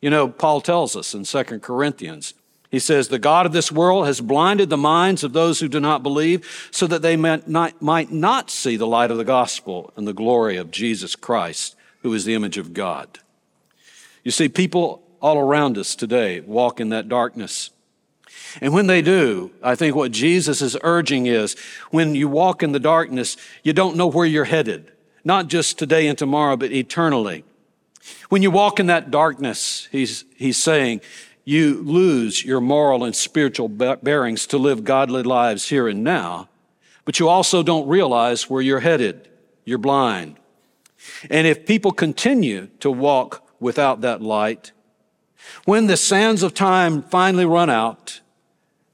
You 0.02 0.10
know, 0.10 0.28
Paul 0.28 0.62
tells 0.62 0.96
us 0.96 1.14
in 1.14 1.24
2 1.24 1.60
Corinthians, 1.60 2.34
he 2.74 2.80
says, 2.80 3.08
The 3.08 3.20
God 3.20 3.46
of 3.46 3.52
this 3.52 3.72
world 3.72 4.08
has 4.08 4.20
blinded 4.20 4.72
the 4.72 4.78
minds 4.78 5.24
of 5.24 5.32
those 5.32 5.60
who 5.60 5.68
do 5.68 5.80
not 5.80 6.02
believe 6.02 6.68
so 6.72 6.88
that 6.88 7.04
they 7.04 7.16
might 7.16 7.48
not, 7.48 8.50
see 8.50 8.78
the 8.78 8.88
light 8.88 9.12
of 9.12 9.18
the 9.18 9.24
gospel 9.24 9.94
and 9.96 10.08
the 10.08 10.12
glory 10.12 10.58
of 10.58 10.72
Jesus 10.72 11.16
Christ, 11.16 11.76
who 12.02 12.12
is 12.16 12.26
the 12.26 12.34
image 12.34 12.58
of 12.58 12.74
God. 12.74 13.20
You 14.24 14.32
see, 14.32 14.50
people 14.50 15.04
all 15.22 15.38
around 15.38 15.78
us 15.78 15.94
today 15.94 16.40
walk 16.40 16.80
in 16.80 16.90
that 16.90 17.08
darkness. 17.08 17.70
And 18.60 18.74
when 18.74 18.88
they 18.88 19.04
do, 19.04 19.52
I 19.62 19.76
think 19.76 19.96
what 19.96 20.12
Jesus 20.12 20.60
is 20.64 20.76
urging 20.82 21.28
is 21.28 21.56
when 21.92 22.16
you 22.16 22.28
walk 22.28 22.64
in 22.64 22.72
the 22.72 22.80
darkness, 22.80 23.38
you 23.62 23.74
don't 23.74 23.98
know 23.98 24.08
where 24.08 24.26
you're 24.26 24.46
headed, 24.46 24.92
not 25.24 25.46
just 25.46 25.78
today 25.78 26.08
and 26.08 26.18
tomorrow, 26.18 26.58
but 26.58 26.72
eternally. 26.72 27.44
When 28.30 28.42
you 28.42 28.50
walk 28.50 28.80
in 28.80 28.88
that 28.88 29.12
darkness, 29.12 29.88
he's, 29.92 30.26
he's 30.36 30.58
saying, 30.58 31.02
you 31.46 31.82
lose 31.82 32.44
your 32.44 32.62
moral 32.62 33.04
and 33.04 33.16
spiritual 33.16 33.68
bearings 33.68 34.48
to 34.48 34.58
live 34.58 34.84
godly 34.84 35.24
lives 35.24 35.70
here 35.70 35.88
and 35.88 36.04
now, 36.04 36.50
but 37.06 37.20
you 37.20 37.28
also 37.28 37.64
don't 37.64 37.88
realize 37.88 38.50
where 38.50 38.62
you're 38.62 38.80
headed. 38.80 39.28
You're 39.66 39.78
blind. 39.78 40.38
And 41.30 41.46
if 41.46 41.66
people 41.66 41.92
continue 41.92 42.68
to 42.80 42.90
walk 42.90 43.46
without 43.60 44.02
that 44.02 44.22
light, 44.22 44.72
when 45.66 45.88
the 45.88 45.98
sands 45.98 46.44
of 46.44 46.54
time 46.54 47.02
finally 47.02 47.46
run 47.46 47.70
out, 47.70 48.22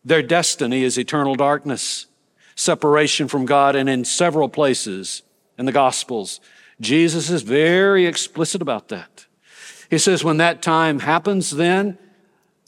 their 0.03 0.23
destiny 0.23 0.83
is 0.83 0.97
eternal 0.97 1.35
darkness, 1.35 2.07
separation 2.55 3.27
from 3.27 3.45
God, 3.45 3.75
and 3.75 3.87
in 3.87 4.05
several 4.05 4.49
places 4.49 5.21
in 5.57 5.65
the 5.65 5.71
Gospels, 5.71 6.39
Jesus 6.81 7.29
is 7.29 7.43
very 7.43 8.05
explicit 8.05 8.61
about 8.61 8.87
that. 8.87 9.25
He 9.89 9.97
says, 9.97 10.23
when 10.23 10.37
that 10.37 10.61
time 10.61 10.99
happens, 10.99 11.51
then 11.51 11.97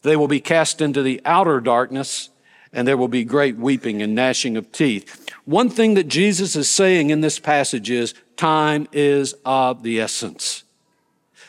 they 0.01 0.15
will 0.15 0.27
be 0.27 0.39
cast 0.39 0.81
into 0.81 1.01
the 1.01 1.21
outer 1.25 1.59
darkness, 1.59 2.29
and 2.73 2.87
there 2.87 2.97
will 2.97 3.07
be 3.07 3.23
great 3.23 3.57
weeping 3.57 4.01
and 4.01 4.15
gnashing 4.15 4.57
of 4.57 4.71
teeth. 4.71 5.29
One 5.45 5.69
thing 5.69 5.95
that 5.95 6.07
Jesus 6.07 6.55
is 6.55 6.69
saying 6.69 7.09
in 7.09 7.21
this 7.21 7.39
passage 7.39 7.89
is 7.89 8.13
time 8.37 8.87
is 8.91 9.33
of 9.45 9.83
the 9.83 9.99
essence. 9.99 10.63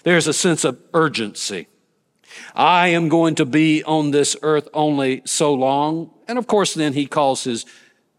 There's 0.02 0.26
a 0.26 0.32
sense 0.32 0.64
of 0.64 0.80
urgency. 0.92 1.68
I 2.54 2.88
am 2.88 3.08
going 3.08 3.34
to 3.36 3.44
be 3.44 3.84
on 3.84 4.10
this 4.10 4.36
earth 4.42 4.68
only 4.74 5.22
so 5.24 5.54
long. 5.54 6.10
And 6.26 6.38
of 6.38 6.46
course, 6.46 6.74
then 6.74 6.92
he 6.92 7.06
calls 7.06 7.44
his 7.44 7.64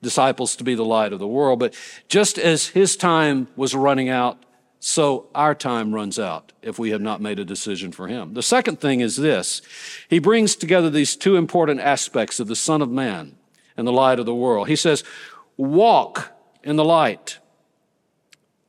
disciples 0.01 0.55
to 0.57 0.63
be 0.63 0.75
the 0.75 0.85
light 0.85 1.13
of 1.13 1.19
the 1.19 1.27
world. 1.27 1.59
But 1.59 1.73
just 2.07 2.37
as 2.37 2.67
his 2.67 2.95
time 2.95 3.47
was 3.55 3.73
running 3.73 4.09
out, 4.09 4.42
so 4.85 5.29
our 5.33 5.55
time 5.55 5.95
runs 5.95 6.19
out 6.19 6.51
if 6.61 6.77
we 6.77 6.89
have 6.89 6.99
not 6.99 7.21
made 7.21 7.39
a 7.39 7.45
decision 7.45 7.93
for 7.93 8.09
him. 8.09 8.33
The 8.33 8.43
second 8.43 8.81
thing 8.81 8.99
is 8.99 9.15
this 9.15 9.61
he 10.09 10.19
brings 10.19 10.57
together 10.57 10.89
these 10.89 11.15
two 11.15 11.37
important 11.37 11.79
aspects 11.79 12.37
of 12.41 12.49
the 12.49 12.55
Son 12.55 12.81
of 12.81 12.91
Man 12.91 13.37
and 13.77 13.87
the 13.87 13.93
light 13.93 14.19
of 14.19 14.25
the 14.25 14.35
world. 14.35 14.67
He 14.67 14.75
says, 14.75 15.05
Walk 15.55 16.33
in 16.65 16.75
the 16.75 16.83
light. 16.83 17.39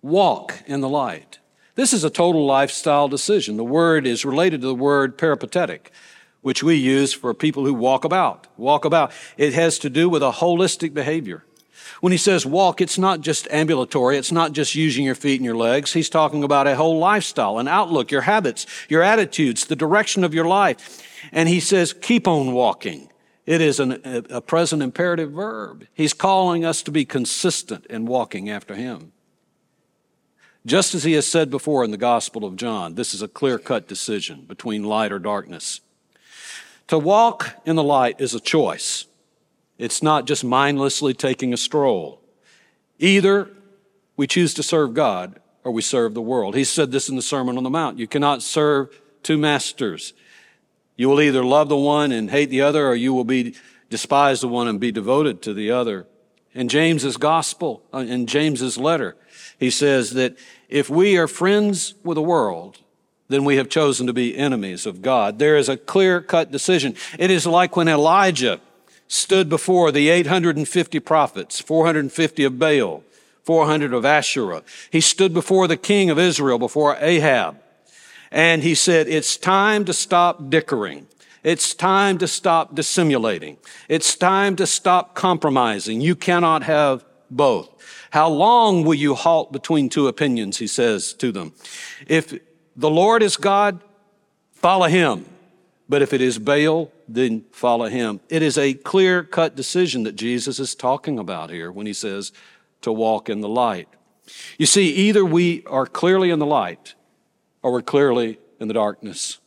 Walk 0.03 0.63
in 0.67 0.83
the 0.83 0.89
light. 0.89 1.41
This 1.75 1.93
is 1.93 2.05
a 2.05 2.11
total 2.11 2.47
lifestyle 2.47 3.09
decision. 3.09 3.57
The 3.57 3.65
word 3.65 4.07
is 4.07 4.25
related 4.25 4.61
to 4.61 4.69
the 4.69 4.75
word 4.77 5.19
peripatetic, 5.19 5.91
which 6.43 6.63
we 6.63 6.77
use 6.77 7.13
for 7.13 7.35
people 7.35 7.65
who 7.67 7.75
walk 7.75 8.05
about. 8.05 8.47
Walk 8.57 8.85
about. 8.85 9.11
It 9.37 9.53
has 9.55 9.81
to 9.81 9.91
do 9.91 10.09
with 10.09 10.23
a 10.23 10.31
holistic 10.31 10.95
behavior. 10.95 11.45
When 12.01 12.13
he 12.13 12.19
says 12.19 12.47
walk, 12.47 12.81
it's 12.81 12.99
not 12.99 13.21
just 13.21 13.49
ambulatory. 13.51 14.17
It's 14.17 14.33
not 14.33 14.53
just 14.53 14.75
using 14.75 15.05
your 15.05 15.15
feet 15.15 15.37
and 15.37 15.45
your 15.45 15.57
legs. 15.57 15.93
He's 15.93 16.09
talking 16.09 16.45
about 16.45 16.67
a 16.67 16.77
whole 16.77 16.99
lifestyle, 16.99 17.59
an 17.59 17.69
outlook, 17.69 18.11
your 18.11 18.23
habits, 18.23 18.67
your 18.89 19.03
attitudes, 19.03 19.67
the 19.67 19.77
direction 19.77 20.25
of 20.25 20.35
your 20.35 20.47
life. 20.47 21.03
And 21.33 21.49
he 21.49 21.61
says, 21.61 21.93
keep 21.93 22.29
on 22.29 22.53
walking. 22.53 23.11
It 23.47 23.61
is 23.61 23.79
an, 23.79 24.01
a, 24.31 24.41
present 24.41 24.83
imperative 24.83 25.33
verb. 25.33 25.87
He's 25.93 26.15
calling 26.15 26.65
us 26.65 26.83
to 26.83 26.91
be 26.91 27.05
consistent 27.05 27.85
in 27.87 28.07
walking 28.07 28.49
after 28.49 28.75
him. 28.75 29.13
Just 30.67 30.95
as 30.95 31.05
he 31.05 31.13
has 31.13 31.27
said 31.27 31.51
before 31.51 31.85
in 31.85 31.91
the 31.91 31.99
Gospel 31.99 32.47
of 32.47 32.57
John, 32.57 32.95
this 32.95 33.13
is 33.13 33.21
a 33.21 33.29
clear 33.29 33.59
cut 33.59 33.87
decision 33.87 34.47
between 34.47 34.83
light 34.83 35.13
or 35.13 35.19
darkness. 35.19 35.83
To 36.89 36.99
walk 36.99 37.57
in 37.67 37.77
the 37.77 37.83
light 37.83 38.19
is 38.19 38.35
a 38.35 38.41
choice. 38.41 39.07
It's 39.79 40.03
not 40.03 40.27
just 40.27 40.45
mindlessly 40.45 41.15
taking 41.15 41.53
a 41.53 41.57
stroll. 41.57 42.21
Either 42.99 43.51
we 44.17 44.27
choose 44.27 44.55
to 44.55 44.63
serve 44.63 44.95
God 44.95 45.41
or 45.65 45.73
we 45.73 45.83
serve 45.83 46.15
the 46.15 46.23
world. 46.23 46.55
He 46.55 46.65
said 46.65 46.93
this 46.93 47.09
in 47.09 47.17
the 47.17 47.23
Sermon 47.23 47.57
on 47.57 47.65
the 47.65 47.71
Mount. 47.71 47.99
You 47.99 48.07
cannot 48.07 48.43
serve 48.43 49.01
two 49.23 49.39
masters. 49.39 50.13
You 50.97 51.09
will 51.09 51.21
either 51.21 51.45
love 51.45 51.69
the 51.69 51.77
one 51.77 52.13
and 52.13 52.31
hate 52.31 52.51
the 52.51 52.61
other, 52.61 52.87
or 52.87 52.95
you 52.95 53.13
will 53.13 53.25
be 53.25 53.55
despise 53.91 54.41
the 54.41 54.49
one 54.49 54.69
and 54.69 54.79
be 54.79 54.93
devoted 54.93 55.43
to 55.43 55.55
the 55.55 55.71
other. 55.71 56.07
In 56.53 56.69
James's 56.69 57.17
gospel, 57.17 57.83
uh, 57.93 57.99
in 57.99 58.27
James's 58.27 58.79
letter, 58.79 59.17
he 59.59 59.71
says 59.71 60.13
that 60.13 60.37
if 60.69 60.89
we 60.89 61.17
are 61.19 61.27
friends 61.27 61.95
with 62.05 62.15
the 62.15 62.23
world, 62.23 62.79
then 63.29 63.45
we 63.45 63.57
have 63.57 63.69
chosen 63.69 64.07
to 64.07 64.13
be 64.13 64.37
enemies 64.37 64.87
of 64.87 65.03
God. 65.03 65.39
There 65.39 65.57
is 65.57 65.69
a 65.69 65.77
clear 65.77 66.21
cut 66.21 66.53
decision. 66.53 66.95
It 67.19 67.31
is 67.31 67.47
like 67.47 67.75
when 67.75 67.89
Elijah 67.89 68.61
stood 69.09 69.49
before 69.49 69.93
the 69.93 70.09
850 70.09 71.01
prophets, 71.01 71.61
450 71.61 72.45
of 72.45 72.59
Baal, 72.59 73.03
400 73.43 73.93
of 73.93 74.05
Asherah. 74.05 74.63
He 74.91 75.01
stood 75.01 75.35
before 75.35 75.69
the 75.69 75.77
king 75.77 76.11
of 76.11 76.19
Israel, 76.19 76.59
before 76.59 76.97
Ahab, 77.01 77.61
and 78.31 78.63
he 78.63 78.75
said, 78.75 79.07
It's 79.07 79.37
time 79.37 79.85
to 79.85 79.93
stop 79.93 80.51
dickering. 80.51 81.07
It's 81.45 81.75
time 81.75 82.17
to 82.19 82.27
stop 82.27 82.75
dissimulating. 82.75 83.59
It's 83.89 84.17
time 84.17 84.57
to 84.57 84.67
stop 84.67 85.15
compromising. 85.15 86.01
You 86.01 86.17
cannot 86.17 86.63
have 86.63 87.05
both. 87.31 87.69
How 88.11 88.29
long 88.29 88.85
will 88.85 88.95
you 88.95 89.15
halt 89.15 89.53
between 89.53 89.89
two 89.91 90.09
opinions? 90.09 90.59
He 90.59 90.67
says 90.67 91.13
to 91.15 91.31
them. 91.33 91.53
If 92.07 92.33
the 92.77 92.91
Lord 92.91 93.23
is 93.23 93.37
God, 93.37 93.81
follow 94.53 94.87
him. 94.87 95.27
But 95.89 96.03
if 96.03 96.13
it 96.13 96.21
is 96.21 96.39
Baal, 96.39 96.91
then 97.07 97.45
follow 97.53 97.87
him. 97.87 98.21
It 98.29 98.43
is 98.43 98.57
a 98.57 98.75
clear 98.75 99.23
cut 99.23 99.55
decision 99.55 100.05
that 100.05 100.17
Jesus 100.17 100.59
is 100.59 100.75
talking 100.75 101.19
about 101.19 101.51
here 101.51 101.71
when 101.71 101.87
he 101.87 101.93
says 101.93 102.33
to 102.81 102.93
walk 102.93 103.29
in 103.29 103.41
the 103.41 103.49
light. 103.49 103.89
You 104.57 104.67
see, 104.67 104.89
either 104.91 105.25
we 105.25 105.65
are 105.67 105.87
clearly 105.87 106.31
in 106.31 106.39
the 106.39 106.47
light 106.47 106.95
or 107.63 107.73
we're 107.73 107.83
clearly 107.83 108.39
in 108.59 108.69
the 108.69 108.75
darkness. 108.75 109.39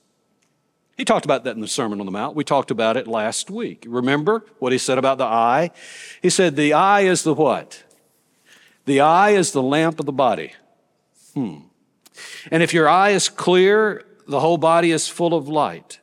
He 0.96 1.06
talked 1.06 1.26
about 1.26 1.44
that 1.44 1.56
in 1.56 1.62
the 1.62 1.68
Sermon 1.68 2.00
on 2.00 2.06
the 2.06 2.12
Mount. 2.12 2.36
We 2.36 2.44
talked 2.44 2.72
about 2.72 2.98
it 2.98 3.08
last 3.08 3.50
week. 3.50 3.86
Remember 3.88 4.44
what 4.60 4.72
he 4.72 4.80
said 4.80 4.98
about 4.98 5.20
the 5.20 5.26
eye? 5.26 5.72
He 6.22 6.30
said, 6.30 6.56
The 6.56 6.74
eye 6.74 7.02
is 7.02 7.24
the 7.24 7.36
what? 7.36 7.84
The 8.86 9.02
eye 9.02 9.32
is 9.32 9.52
the 9.52 9.62
lamp 9.62 10.00
of 10.00 10.06
the 10.06 10.12
body. 10.12 10.54
Hmm. 11.34 11.58
And 12.50 12.64
if 12.64 12.74
your 12.74 12.90
eye 12.90 13.12
is 13.12 13.30
clear, 13.30 14.06
the 14.28 14.40
whole 14.40 14.58
body 14.58 14.92
is 14.92 15.08
full 15.08 15.36
of 15.36 15.48
light. 15.48 16.00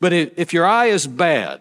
But 0.00 0.12
if 0.12 0.52
your 0.52 0.66
eye 0.66 0.86
is 0.86 1.06
bad, 1.06 1.60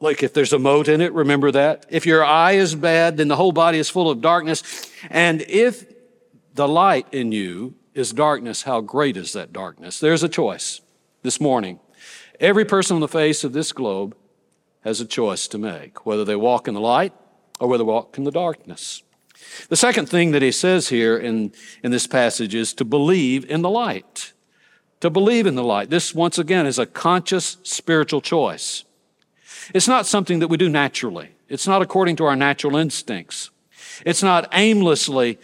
like 0.00 0.22
if 0.22 0.34
there's 0.34 0.52
a 0.52 0.58
mote 0.58 0.88
in 0.88 1.00
it, 1.00 1.12
remember 1.12 1.52
that? 1.52 1.86
If 1.88 2.06
your 2.06 2.24
eye 2.24 2.52
is 2.52 2.74
bad, 2.74 3.16
then 3.16 3.28
the 3.28 3.36
whole 3.36 3.52
body 3.52 3.78
is 3.78 3.88
full 3.88 4.10
of 4.10 4.20
darkness. 4.20 4.90
And 5.08 5.42
if 5.42 5.86
the 6.54 6.66
light 6.66 7.06
in 7.12 7.30
you 7.30 7.74
is 7.94 8.12
darkness, 8.12 8.62
how 8.62 8.80
great 8.80 9.16
is 9.16 9.32
that 9.34 9.52
darkness? 9.52 10.00
There's 10.00 10.24
a 10.24 10.28
choice 10.28 10.80
this 11.22 11.40
morning. 11.40 11.78
Every 12.40 12.64
person 12.64 12.96
on 12.96 13.00
the 13.00 13.08
face 13.08 13.44
of 13.44 13.52
this 13.52 13.72
globe 13.72 14.16
has 14.80 15.00
a 15.00 15.06
choice 15.06 15.46
to 15.48 15.58
make, 15.58 16.04
whether 16.04 16.24
they 16.24 16.34
walk 16.34 16.66
in 16.66 16.74
the 16.74 16.80
light 16.80 17.12
or 17.60 17.68
whether 17.68 17.84
they 17.84 17.88
walk 17.88 18.18
in 18.18 18.24
the 18.24 18.32
darkness. 18.32 19.04
The 19.68 19.76
second 19.76 20.08
thing 20.08 20.32
that 20.32 20.42
he 20.42 20.50
says 20.50 20.88
here 20.88 21.16
in, 21.16 21.52
in 21.84 21.92
this 21.92 22.08
passage 22.08 22.54
is 22.54 22.74
to 22.74 22.84
believe 22.84 23.48
in 23.48 23.62
the 23.62 23.70
light. 23.70 24.32
To 25.02 25.10
believe 25.10 25.48
in 25.48 25.56
the 25.56 25.64
light. 25.64 25.90
This, 25.90 26.14
once 26.14 26.38
again, 26.38 26.64
is 26.64 26.78
a 26.78 26.86
conscious 26.86 27.56
spiritual 27.64 28.20
choice. 28.20 28.84
It's 29.74 29.88
not 29.88 30.06
something 30.06 30.38
that 30.38 30.46
we 30.46 30.56
do 30.56 30.68
naturally. 30.68 31.30
It's 31.48 31.66
not 31.66 31.82
according 31.82 32.14
to 32.16 32.24
our 32.24 32.36
natural 32.36 32.76
instincts. 32.76 33.50
It's 34.06 34.22
not 34.22 34.48
aimlessly 34.52 35.40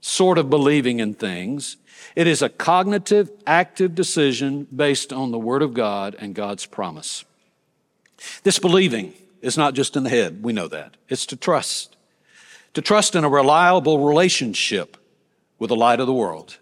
sort 0.00 0.38
of 0.38 0.48
believing 0.48 1.00
in 1.00 1.12
things. 1.12 1.76
It 2.14 2.26
is 2.26 2.40
a 2.40 2.48
cognitive, 2.48 3.30
active 3.46 3.94
decision 3.94 4.66
based 4.74 5.12
on 5.12 5.30
the 5.30 5.38
Word 5.38 5.60
of 5.60 5.74
God 5.74 6.16
and 6.18 6.34
God's 6.34 6.64
promise. 6.64 7.26
This 8.44 8.58
believing 8.58 9.12
is 9.42 9.58
not 9.58 9.74
just 9.74 9.94
in 9.94 10.04
the 10.04 10.10
head, 10.10 10.42
we 10.42 10.54
know 10.54 10.68
that. 10.68 10.96
It's 11.10 11.26
to 11.26 11.36
trust. 11.36 11.98
To 12.72 12.80
trust 12.80 13.14
in 13.14 13.24
a 13.24 13.28
reliable 13.28 14.06
relationship 14.06 14.96
with 15.58 15.68
the 15.68 15.76
light 15.76 16.00
of 16.00 16.06
the 16.06 16.14
world. 16.14 16.56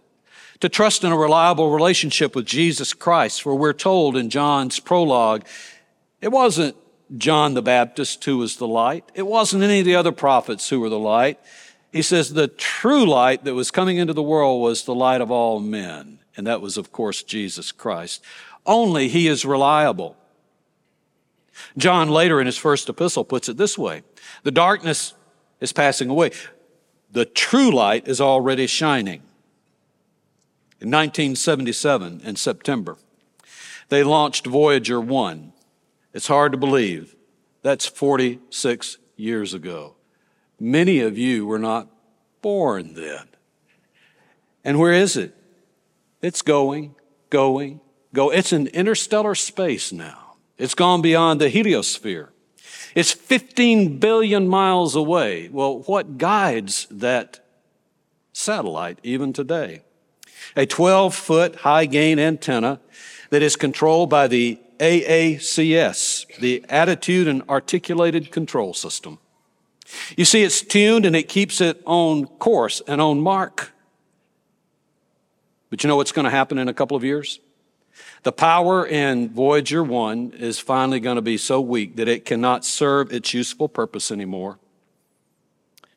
To 0.65 0.71
trust 0.71 1.05
in 1.05 1.13
a 1.13 1.19
reliable 1.19 1.71
relationship 1.71 2.35
with 2.35 2.47
Jesus 2.47 2.95
Christ, 2.95 3.43
for 3.43 3.55
we're 3.55 3.75
told 3.75 4.17
in 4.17 4.31
John's 4.31 4.81
prologue, 4.81 5.45
it 6.23 6.29
wasn't 6.29 6.75
John 7.19 7.53
the 7.53 7.61
Baptist 7.61 8.25
who 8.25 8.39
was 8.39 8.57
the 8.57 8.67
light. 8.67 9.05
It 9.13 9.27
wasn't 9.27 9.63
any 9.63 9.81
of 9.81 9.85
the 9.85 9.95
other 9.95 10.11
prophets 10.11 10.71
who 10.71 10.81
were 10.81 10.89
the 10.89 10.99
light. 10.99 11.39
He 11.93 12.01
says 12.01 12.33
the 12.33 12.49
true 12.49 13.05
light 13.05 13.45
that 13.45 13.53
was 13.53 13.71
coming 13.71 13.99
into 13.99 14.15
the 14.15 14.23
world 14.23 14.63
was 14.63 14.85
the 14.85 14.95
light 14.95 15.21
of 15.21 15.31
all 15.31 15.61
men. 15.61 16.21
And 16.35 16.47
that 16.47 16.63
was, 16.63 16.79
of 16.79 16.91
course, 16.91 17.23
Jesus 17.23 17.71
Christ. 17.71 18.25
Only 18.65 19.09
he 19.09 19.29
is 19.29 19.45
reliable. 19.45 20.17
John 21.77 22.09
later 22.09 22.41
in 22.41 22.47
his 22.47 22.57
first 22.57 22.89
epistle 22.89 23.25
puts 23.25 23.51
it 23.51 23.59
this 23.59 23.77
way 23.77 24.03
The 24.45 24.51
darkness 24.51 25.13
is 25.61 25.75
passing 25.75 26.09
away, 26.09 26.31
the 27.13 27.27
true 27.27 27.71
light 27.71 28.09
is 28.09 28.19
already 28.19 28.67
shining. 28.67 29.25
In 30.85 30.91
1977, 30.91 32.21
in 32.25 32.37
September, 32.37 32.99
they 33.89 34.05
launched 34.05 34.47
Voyager 34.47 35.01
1. 35.01 35.55
It's 36.13 36.27
hard 36.27 36.53
to 36.53 36.59
believe. 36.59 37.17
That's 37.63 37.87
46 37.87 38.99
years 39.17 39.55
ago. 39.55 39.95
Many 40.61 41.01
of 41.01 41.17
you 41.17 41.47
were 41.47 41.59
not 41.59 41.89
born 42.43 42.93
then. 42.93 43.29
And 44.63 44.79
where 44.79 44.93
is 44.93 45.17
it? 45.17 45.35
It's 46.21 46.43
going, 46.43 46.97
going, 47.31 47.81
go. 48.13 48.29
It's 48.29 48.53
in 48.53 48.67
interstellar 48.67 49.35
space 49.35 49.91
now. 49.91 50.37
It's 50.59 50.75
gone 50.75 51.01
beyond 51.01 51.41
the 51.41 51.51
heliosphere. 51.51 52.29
It's 52.95 53.13
15 53.13 54.01
billion 54.01 54.47
miles 54.49 54.95
away. 54.95 55.49
Well, 55.49 55.79
what 55.87 56.19
guides 56.19 56.87
that 56.91 57.41
satellite 58.35 58.99
even 59.03 59.33
today? 59.33 59.81
A 60.57 60.67
12 60.67 61.15
foot 61.15 61.57
high 61.57 61.87
gain 61.87 62.19
antenna 62.19 62.81
that 63.31 63.43
is 63.43 63.57
controlled 63.57 64.11
by 64.11 64.29
the 64.29 64.61
AACS, 64.79 66.39
the 66.39 66.65
Attitude 66.69 67.29
and 67.29 67.43
Articulated 67.49 68.31
Control 68.31 68.75
System. 68.75 69.19
You 70.17 70.25
see, 70.25 70.43
it's 70.43 70.63
tuned 70.63 71.07
and 71.07 71.15
it 71.15 71.29
keeps 71.29 71.61
it 71.61 71.83
on 71.85 72.27
course 72.27 72.83
and 72.87 73.01
on 73.01 73.21
mark. 73.21 73.73
But 75.71 75.83
you 75.83 75.89
know 75.89 75.97
what's 75.97 76.13
going 76.13 76.25
to 76.25 76.31
happen 76.31 76.59
in 76.59 76.69
a 76.69 76.75
couple 76.75 76.97
of 76.97 77.05
years? 77.05 77.41
The 78.23 78.33
power 78.33 78.87
in 78.87 79.29
Voyager 79.29 79.83
1 79.83 80.33
is 80.39 80.59
finally 80.59 81.01
going 81.01 81.17
to 81.17 81.23
be 81.23 81.37
so 81.37 81.61
weak 81.61 81.97
that 81.97 82.09
it 82.09 82.25
cannot 82.25 82.65
serve 82.65 83.13
its 83.13 83.35
useful 83.35 83.69
purpose 83.69 84.11
anymore. 84.11 84.59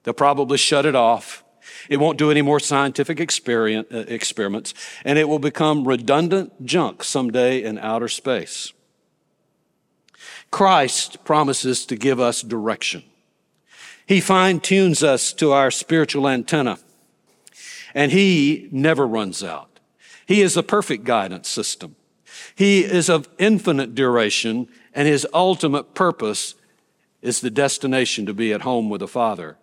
They'll 0.04 0.13
probably 0.13 0.58
shut 0.58 0.86
it 0.86 0.96
off. 0.96 1.43
It 1.89 1.97
won't 1.97 2.17
do 2.17 2.32
any 2.32 2.41
more 2.41 2.60
scientific 2.60 3.19
uh, 3.19 3.84
experiments, 4.08 4.73
and 5.06 5.17
it 5.17 5.30
will 5.30 5.39
become 5.39 5.88
redundant 5.88 6.65
junk 6.65 7.04
someday 7.04 7.63
in 7.63 7.78
outer 7.78 8.08
space. 8.08 8.73
Christ 10.52 11.23
promises 11.23 11.86
to 11.86 11.95
give 11.95 12.19
us 12.19 12.41
direction. 12.41 13.04
He 14.06 14.21
fine 14.21 14.60
tunes 14.60 15.04
us 15.04 15.34
to 15.34 15.52
our 15.52 15.69
spiritual 15.69 16.28
antenna, 16.28 16.80
and 17.93 18.12
He 18.12 18.69
never 18.71 19.06
runs 19.06 19.43
out. 19.43 19.80
He 20.26 20.41
is 20.41 20.56
a 20.56 20.63
perfect 20.63 21.04
guidance 21.04 21.50
system. 21.50 21.95
He 22.56 22.84
is 22.84 23.10
of 23.10 23.30
infinite 23.38 23.95
duration, 23.95 24.67
and 24.93 25.08
His 25.08 25.28
ultimate 25.34 25.93
purpose 25.93 26.56
is 27.21 27.41
the 27.41 27.50
destination 27.50 28.26
to 28.26 28.34
be 28.34 28.54
at 28.54 28.62
home 28.62 28.89
with 28.89 29.00
the 29.00 29.08
Father. 29.08 29.58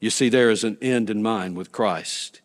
You 0.00 0.10
see, 0.10 0.28
there 0.28 0.50
is 0.50 0.64
an 0.64 0.78
end 0.80 1.10
in 1.10 1.22
mind 1.22 1.56
with 1.56 1.72
Christ. 1.72 2.40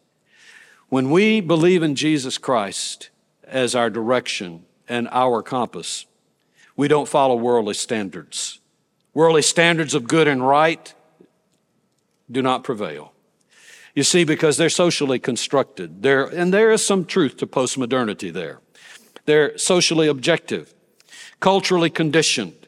When 0.89 1.09
we 1.09 1.41
believe 1.41 1.83
in 1.83 1.95
Jesus 1.95 2.37
Christ 2.37 3.09
as 3.45 3.75
our 3.75 3.89
direction 3.89 4.65
and 4.87 5.07
our 5.11 5.41
compass, 5.41 6.05
we 6.75 6.87
don't 6.87 7.07
follow 7.07 7.35
worldly 7.35 7.75
standards. 7.75 8.59
Worldly 9.13 9.43
standards 9.43 9.93
of 9.93 10.07
good 10.07 10.27
and 10.27 10.47
right 10.47 10.93
do 12.31 12.41
not 12.41 12.63
prevail. 12.63 13.13
You 13.93 14.03
see, 14.03 14.23
because 14.23 14.57
they're 14.57 14.69
socially 14.69 15.19
constructed. 15.19 16.01
There, 16.01 16.25
and 16.25 16.51
there 16.51 16.71
is 16.71 16.83
some 16.83 17.05
truth 17.05 17.37
to 17.37 17.47
postmodernity 17.47 18.33
there. 18.33 18.59
They're 19.25 19.55
socially 19.57 20.07
objective, 20.07 20.73
culturally 21.39 21.91
conditioned. 21.91 22.62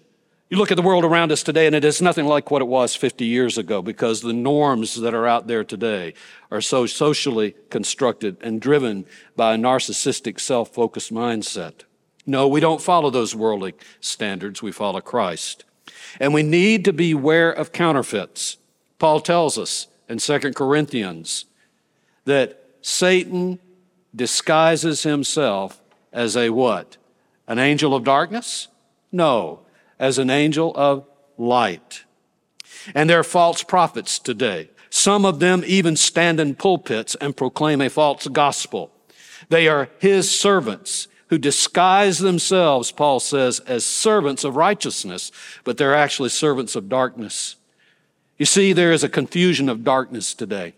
You 0.56 0.60
look 0.60 0.72
at 0.72 0.78
the 0.78 0.84
world 0.84 1.04
around 1.04 1.34
us 1.34 1.44
today, 1.44 1.66
and 1.68 1.76
it 1.76 1.84
is 1.84 2.02
nothing 2.02 2.28
like 2.28 2.50
what 2.50 2.62
it 2.62 2.70
was 2.70 2.96
50 2.96 3.26
years 3.26 3.58
ago 3.58 3.82
because 3.82 4.22
the 4.22 4.32
norms 4.32 4.96
that 5.02 5.14
are 5.14 5.28
out 5.28 5.48
there 5.48 5.66
today 5.66 6.14
are 6.50 6.62
so 6.62 6.86
socially 6.86 7.56
constructed 7.70 8.38
and 8.40 8.62
driven 8.62 9.06
by 9.36 9.56
a 9.56 9.58
narcissistic, 9.58 10.40
self 10.40 10.74
focused 10.74 11.14
mindset. 11.14 11.82
No, 12.26 12.48
we 12.48 12.62
don't 12.62 12.82
follow 12.82 13.10
those 13.10 13.36
worldly 13.36 13.74
standards. 14.00 14.62
We 14.62 14.72
follow 14.72 15.02
Christ. 15.02 15.66
And 16.22 16.34
we 16.34 16.42
need 16.42 16.86
to 16.86 16.94
beware 16.94 17.52
of 17.52 17.74
counterfeits. 17.74 18.56
Paul 18.98 19.20
tells 19.20 19.58
us 19.58 19.88
in 20.08 20.20
2 20.20 20.54
Corinthians 20.54 21.48
that 22.24 22.64
Satan 22.82 23.60
disguises 24.16 25.04
himself 25.04 25.82
as 26.14 26.38
a 26.38 26.50
what? 26.52 26.96
An 27.46 27.60
angel 27.60 27.94
of 27.94 28.06
darkness? 28.06 28.70
No, 29.12 29.65
as 30.00 30.18
an 30.18 30.30
angel 30.30 30.74
of 30.76 31.06
light. 31.38 32.04
And 32.94 33.10
there 33.10 33.20
are 33.20 33.24
false 33.24 33.64
prophets 33.64 34.20
today. 34.20 34.70
Some 34.90 35.26
of 35.26 35.40
them 35.40 35.64
even 35.66 35.96
stand 35.96 36.40
in 36.40 36.56
pulpits 36.56 37.16
and 37.16 37.36
proclaim 37.36 37.82
a 37.82 37.90
false 37.90 38.28
gospel. 38.28 38.92
They 39.50 39.68
are 39.68 39.90
his 40.00 40.30
servants 40.32 41.08
who 41.28 41.38
disguise 41.38 42.20
themselves, 42.20 42.92
Paul 42.92 43.20
says, 43.20 43.60
as 43.62 43.86
servants 43.86 44.44
of 44.44 44.56
righteousness, 44.56 45.32
but 45.64 45.78
they're 45.78 45.96
actually 45.96 46.30
servants 46.30 46.76
of 46.76 46.88
darkness. 46.88 47.56
You 48.38 48.46
see, 48.46 48.74
there 48.74 48.92
is 48.92 49.04
a 49.04 49.10
confusion 49.10 49.70
of 49.70 49.84
darkness 49.84 50.34
today. 50.34 50.76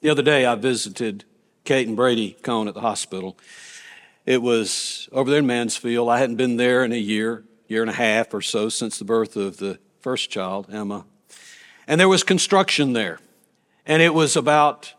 The 0.00 0.10
other 0.10 0.22
day, 0.22 0.44
I 0.44 0.54
visited 0.54 1.24
Kate 1.64 1.88
and 1.88 1.96
Brady 1.96 2.36
Cohn 2.42 2.68
at 2.68 2.74
the 2.74 2.80
hospital. 2.80 3.36
It 4.28 4.42
was 4.42 5.08
over 5.10 5.30
there 5.30 5.38
in 5.38 5.46
Mansfield. 5.46 6.10
I 6.10 6.18
hadn't 6.18 6.36
been 6.36 6.58
there 6.58 6.84
in 6.84 6.92
a 6.92 6.96
year, 6.96 7.44
year 7.66 7.80
and 7.80 7.88
a 7.88 7.94
half 7.94 8.34
or 8.34 8.42
so 8.42 8.68
since 8.68 8.98
the 8.98 9.06
birth 9.06 9.36
of 9.36 9.56
the 9.56 9.78
first 10.00 10.28
child, 10.28 10.68
Emma. 10.70 11.06
And 11.86 11.98
there 11.98 12.10
was 12.10 12.24
construction 12.24 12.92
there. 12.92 13.20
And 13.86 14.02
it 14.02 14.12
was 14.12 14.36
about 14.36 14.92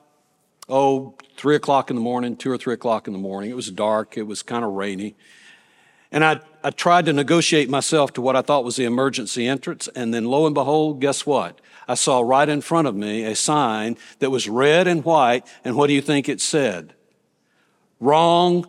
oh, 0.67 1.13
three 1.37 1.55
o'clock 1.55 1.91
in 1.91 1.95
the 1.95 2.01
morning, 2.01 2.37
two 2.37 2.49
or 2.49 2.57
three 2.57 2.73
o'clock 2.73 3.05
in 3.05 3.13
the 3.13 3.19
morning. 3.19 3.51
It 3.51 3.55
was 3.55 3.69
dark, 3.69 4.17
it 4.17 4.23
was 4.23 4.41
kind 4.41 4.65
of 4.65 4.71
rainy. 4.71 5.15
And 6.11 6.25
I, 6.25 6.39
I 6.63 6.71
tried 6.71 7.05
to 7.05 7.13
negotiate 7.13 7.69
myself 7.69 8.13
to 8.13 8.21
what 8.21 8.35
I 8.35 8.41
thought 8.41 8.63
was 8.63 8.77
the 8.77 8.85
emergency 8.85 9.47
entrance. 9.47 9.87
And 9.89 10.11
then 10.11 10.25
lo 10.25 10.47
and 10.47 10.55
behold, 10.55 11.01
guess 11.01 11.27
what? 11.27 11.61
I 11.87 11.93
saw 11.93 12.21
right 12.21 12.49
in 12.49 12.61
front 12.61 12.87
of 12.87 12.95
me 12.95 13.25
a 13.25 13.35
sign 13.35 13.95
that 14.17 14.31
was 14.31 14.49
red 14.49 14.87
and 14.87 15.05
white. 15.05 15.45
And 15.63 15.75
what 15.75 15.85
do 15.85 15.93
you 15.93 16.01
think 16.01 16.27
it 16.27 16.41
said? 16.41 16.95
Wrong 17.99 18.65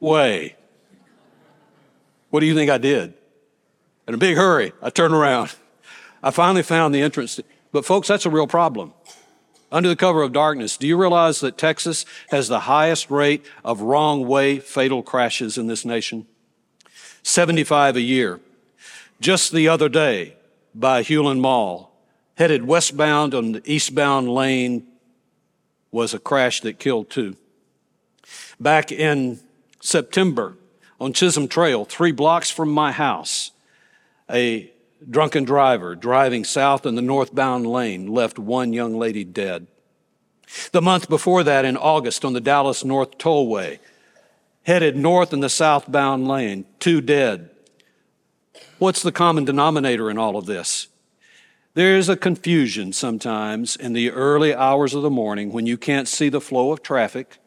way. 0.00 0.56
What 2.30 2.40
do 2.40 2.46
you 2.46 2.54
think 2.54 2.70
I 2.70 2.78
did? 2.78 3.14
In 4.08 4.14
a 4.14 4.18
big 4.18 4.36
hurry, 4.36 4.72
I 4.82 4.90
turned 4.90 5.14
around. 5.14 5.54
I 6.22 6.30
finally 6.30 6.62
found 6.62 6.94
the 6.94 7.02
entrance. 7.02 7.40
But 7.72 7.84
folks, 7.84 8.08
that's 8.08 8.26
a 8.26 8.30
real 8.30 8.46
problem 8.46 8.92
under 9.72 9.88
the 9.88 9.96
cover 9.96 10.22
of 10.22 10.32
darkness. 10.32 10.76
Do 10.76 10.86
you 10.86 10.96
realize 10.96 11.40
that 11.40 11.56
Texas 11.56 12.04
has 12.30 12.48
the 12.48 12.60
highest 12.60 13.10
rate 13.10 13.44
of 13.64 13.82
wrong 13.82 14.26
way 14.26 14.58
fatal 14.58 15.02
crashes 15.02 15.56
in 15.56 15.66
this 15.66 15.84
nation? 15.84 16.26
75 17.22 17.96
a 17.96 18.00
year. 18.00 18.40
Just 19.20 19.52
the 19.52 19.68
other 19.68 19.88
day 19.88 20.36
by 20.74 21.02
Hulen 21.02 21.40
Mall, 21.40 21.92
headed 22.36 22.66
westbound 22.66 23.34
on 23.34 23.52
the 23.52 23.62
eastbound 23.70 24.28
lane 24.28 24.86
was 25.90 26.14
a 26.14 26.18
crash 26.18 26.60
that 26.62 26.78
killed 26.78 27.10
two. 27.10 27.36
Back 28.58 28.92
in 28.92 29.40
September 29.80 30.56
on 31.00 31.12
Chisholm 31.12 31.48
Trail, 31.48 31.84
three 31.84 32.12
blocks 32.12 32.50
from 32.50 32.70
my 32.70 32.92
house, 32.92 33.50
a 34.30 34.70
drunken 35.08 35.44
driver 35.44 35.94
driving 35.94 36.44
south 36.44 36.84
in 36.84 36.94
the 36.94 37.02
northbound 37.02 37.66
lane 37.66 38.06
left 38.06 38.38
one 38.38 38.72
young 38.72 38.98
lady 38.98 39.24
dead. 39.24 39.66
The 40.72 40.82
month 40.82 41.08
before 41.08 41.42
that, 41.44 41.64
in 41.64 41.76
August, 41.76 42.24
on 42.24 42.32
the 42.32 42.40
Dallas 42.40 42.84
North 42.84 43.18
Tollway, 43.18 43.78
headed 44.64 44.96
north 44.96 45.32
in 45.32 45.40
the 45.40 45.48
southbound 45.48 46.28
lane, 46.28 46.64
two 46.78 47.00
dead. 47.00 47.50
What's 48.78 49.02
the 49.02 49.12
common 49.12 49.44
denominator 49.44 50.10
in 50.10 50.18
all 50.18 50.36
of 50.36 50.46
this? 50.46 50.88
There's 51.74 52.08
a 52.08 52.16
confusion 52.16 52.92
sometimes 52.92 53.76
in 53.76 53.92
the 53.92 54.10
early 54.10 54.54
hours 54.54 54.92
of 54.92 55.02
the 55.02 55.10
morning 55.10 55.52
when 55.52 55.66
you 55.66 55.78
can't 55.78 56.08
see 56.08 56.28
the 56.28 56.40
flow 56.40 56.72
of 56.72 56.82
traffic. 56.82 57.38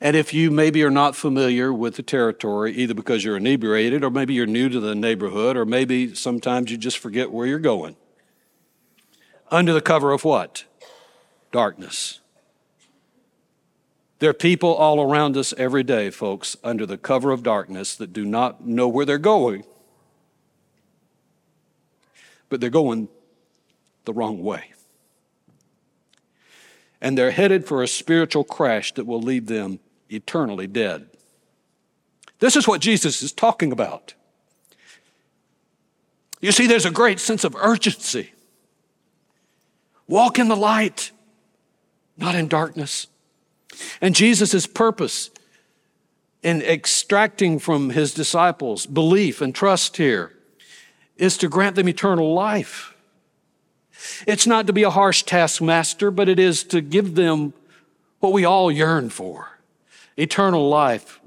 And 0.00 0.16
if 0.16 0.32
you 0.32 0.50
maybe 0.50 0.82
are 0.82 0.90
not 0.90 1.14
familiar 1.14 1.72
with 1.72 1.96
the 1.96 2.02
territory, 2.02 2.72
either 2.72 2.94
because 2.94 3.22
you're 3.22 3.36
inebriated 3.36 4.02
or 4.02 4.10
maybe 4.10 4.32
you're 4.32 4.46
new 4.46 4.70
to 4.70 4.80
the 4.80 4.94
neighborhood, 4.94 5.58
or 5.58 5.66
maybe 5.66 6.14
sometimes 6.14 6.70
you 6.70 6.78
just 6.78 6.98
forget 6.98 7.30
where 7.30 7.46
you're 7.46 7.58
going. 7.58 7.96
Under 9.50 9.74
the 9.74 9.82
cover 9.82 10.12
of 10.12 10.24
what? 10.24 10.64
Darkness. 11.52 12.20
There 14.20 14.30
are 14.30 14.34
people 14.34 14.74
all 14.74 15.02
around 15.02 15.36
us 15.36 15.52
every 15.58 15.82
day, 15.82 16.10
folks, 16.10 16.56
under 16.64 16.86
the 16.86 16.98
cover 16.98 17.30
of 17.30 17.42
darkness 17.42 17.94
that 17.96 18.12
do 18.12 18.24
not 18.24 18.66
know 18.66 18.88
where 18.88 19.04
they're 19.04 19.18
going, 19.18 19.64
but 22.48 22.60
they're 22.60 22.70
going 22.70 23.08
the 24.04 24.12
wrong 24.14 24.42
way. 24.42 24.72
And 27.02 27.16
they're 27.16 27.30
headed 27.30 27.66
for 27.66 27.82
a 27.82 27.88
spiritual 27.88 28.44
crash 28.44 28.92
that 28.94 29.06
will 29.06 29.22
leave 29.22 29.46
them 29.46 29.80
eternally 30.10 30.66
dead. 30.66 31.06
This 32.40 32.56
is 32.56 32.66
what 32.66 32.80
Jesus 32.80 33.22
is 33.22 33.32
talking 33.32 33.70
about. 33.70 34.14
You 36.40 36.52
see, 36.52 36.66
there's 36.66 36.86
a 36.86 36.90
great 36.90 37.20
sense 37.20 37.44
of 37.44 37.54
urgency. 37.56 38.32
Walk 40.08 40.38
in 40.38 40.48
the 40.48 40.56
light, 40.56 41.12
not 42.16 42.34
in 42.34 42.48
darkness. 42.48 43.06
And 44.00 44.14
Jesus' 44.14 44.66
purpose 44.66 45.30
in 46.42 46.62
extracting 46.62 47.58
from 47.58 47.90
his 47.90 48.14
disciples 48.14 48.86
belief 48.86 49.42
and 49.42 49.54
trust 49.54 49.98
here 49.98 50.34
is 51.16 51.36
to 51.36 51.48
grant 51.48 51.76
them 51.76 51.88
eternal 51.88 52.32
life. 52.32 52.94
It's 54.26 54.46
not 54.46 54.66
to 54.66 54.72
be 54.72 54.82
a 54.82 54.90
harsh 54.90 55.24
taskmaster, 55.24 56.10
but 56.10 56.28
it 56.28 56.38
is 56.38 56.64
to 56.64 56.80
give 56.80 57.14
them 57.14 57.52
what 58.20 58.32
we 58.32 58.46
all 58.46 58.72
yearn 58.72 59.10
for 59.10 59.49
eternal 60.20 60.68
life 60.68 61.20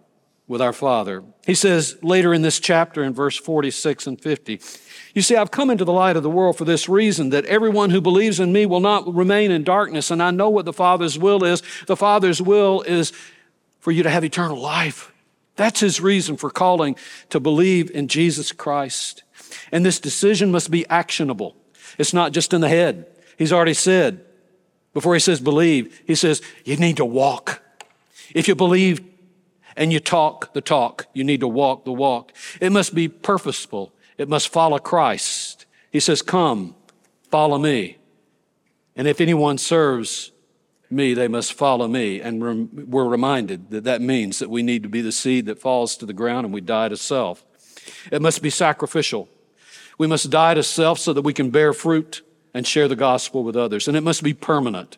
with 0.47 0.61
our 0.61 0.73
Father. 0.73 1.23
He 1.45 1.55
says 1.55 1.97
later 2.01 2.33
in 2.33 2.41
this 2.41 2.59
chapter 2.59 3.03
in 3.03 3.13
verse 3.13 3.37
46 3.37 4.07
and 4.07 4.21
50, 4.21 4.59
You 5.13 5.21
see, 5.21 5.35
I've 5.35 5.51
come 5.51 5.69
into 5.69 5.85
the 5.85 5.93
light 5.93 6.17
of 6.17 6.23
the 6.23 6.29
world 6.29 6.57
for 6.57 6.65
this 6.65 6.89
reason, 6.89 7.29
that 7.29 7.45
everyone 7.45 7.89
who 7.89 8.01
believes 8.01 8.39
in 8.39 8.51
me 8.51 8.65
will 8.65 8.79
not 8.79 9.11
remain 9.13 9.51
in 9.51 9.63
darkness. 9.63 10.11
And 10.11 10.21
I 10.21 10.31
know 10.31 10.49
what 10.49 10.65
the 10.65 10.73
Father's 10.73 11.17
will 11.17 11.43
is. 11.43 11.63
The 11.87 11.95
Father's 11.95 12.41
will 12.41 12.81
is 12.81 13.13
for 13.79 13.91
you 13.91 14.03
to 14.03 14.09
have 14.09 14.23
eternal 14.23 14.59
life. 14.59 15.11
That's 15.55 15.79
his 15.79 16.01
reason 16.01 16.37
for 16.37 16.49
calling 16.49 16.95
to 17.29 17.39
believe 17.39 17.91
in 17.91 18.07
Jesus 18.07 18.51
Christ. 18.51 19.23
And 19.71 19.85
this 19.85 19.99
decision 19.99 20.51
must 20.51 20.71
be 20.71 20.87
actionable. 20.87 21.55
It's 21.97 22.13
not 22.13 22.31
just 22.31 22.53
in 22.53 22.61
the 22.61 22.69
head. 22.69 23.05
He's 23.37 23.53
already 23.53 23.73
said, 23.73 24.25
before 24.93 25.13
he 25.13 25.19
says 25.19 25.39
believe, 25.39 26.01
he 26.05 26.15
says, 26.15 26.41
you 26.65 26.77
need 26.77 26.97
to 26.97 27.05
walk. 27.05 27.61
If 28.33 28.47
you 28.47 28.55
believe 28.55 29.01
and 29.75 29.91
you 29.91 29.99
talk 29.99 30.53
the 30.53 30.61
talk, 30.61 31.07
you 31.13 31.23
need 31.23 31.39
to 31.39 31.47
walk 31.47 31.85
the 31.85 31.91
walk. 31.91 32.31
It 32.61 32.71
must 32.71 32.93
be 32.93 33.07
purposeful. 33.07 33.93
It 34.17 34.29
must 34.29 34.49
follow 34.49 34.77
Christ. 34.79 35.65
He 35.91 35.99
says, 35.99 36.21
come, 36.21 36.75
follow 37.29 37.57
me. 37.57 37.97
And 38.95 39.07
if 39.07 39.19
anyone 39.19 39.57
serves 39.57 40.31
me, 40.89 41.13
they 41.13 41.27
must 41.27 41.53
follow 41.53 41.87
me. 41.87 42.21
And 42.21 42.41
we're 42.87 43.07
reminded 43.07 43.71
that 43.71 43.83
that 43.85 44.01
means 44.01 44.39
that 44.39 44.49
we 44.49 44.61
need 44.61 44.83
to 44.83 44.89
be 44.89 45.01
the 45.01 45.11
seed 45.11 45.47
that 45.47 45.59
falls 45.59 45.97
to 45.97 46.05
the 46.05 46.13
ground 46.13 46.45
and 46.45 46.53
we 46.53 46.61
die 46.61 46.89
to 46.89 46.97
self. 46.97 47.43
It 48.11 48.21
must 48.21 48.41
be 48.41 48.49
sacrificial. 48.49 49.27
We 49.97 50.07
must 50.07 50.29
die 50.29 50.53
to 50.53 50.63
self 50.63 50.99
so 50.99 51.13
that 51.13 51.23
we 51.23 51.33
can 51.33 51.49
bear 51.49 51.73
fruit 51.73 52.21
and 52.53 52.67
share 52.67 52.87
the 52.87 52.95
gospel 52.95 53.43
with 53.43 53.55
others. 53.55 53.87
And 53.87 53.97
it 53.97 54.01
must 54.01 54.23
be 54.23 54.33
permanent. 54.33 54.97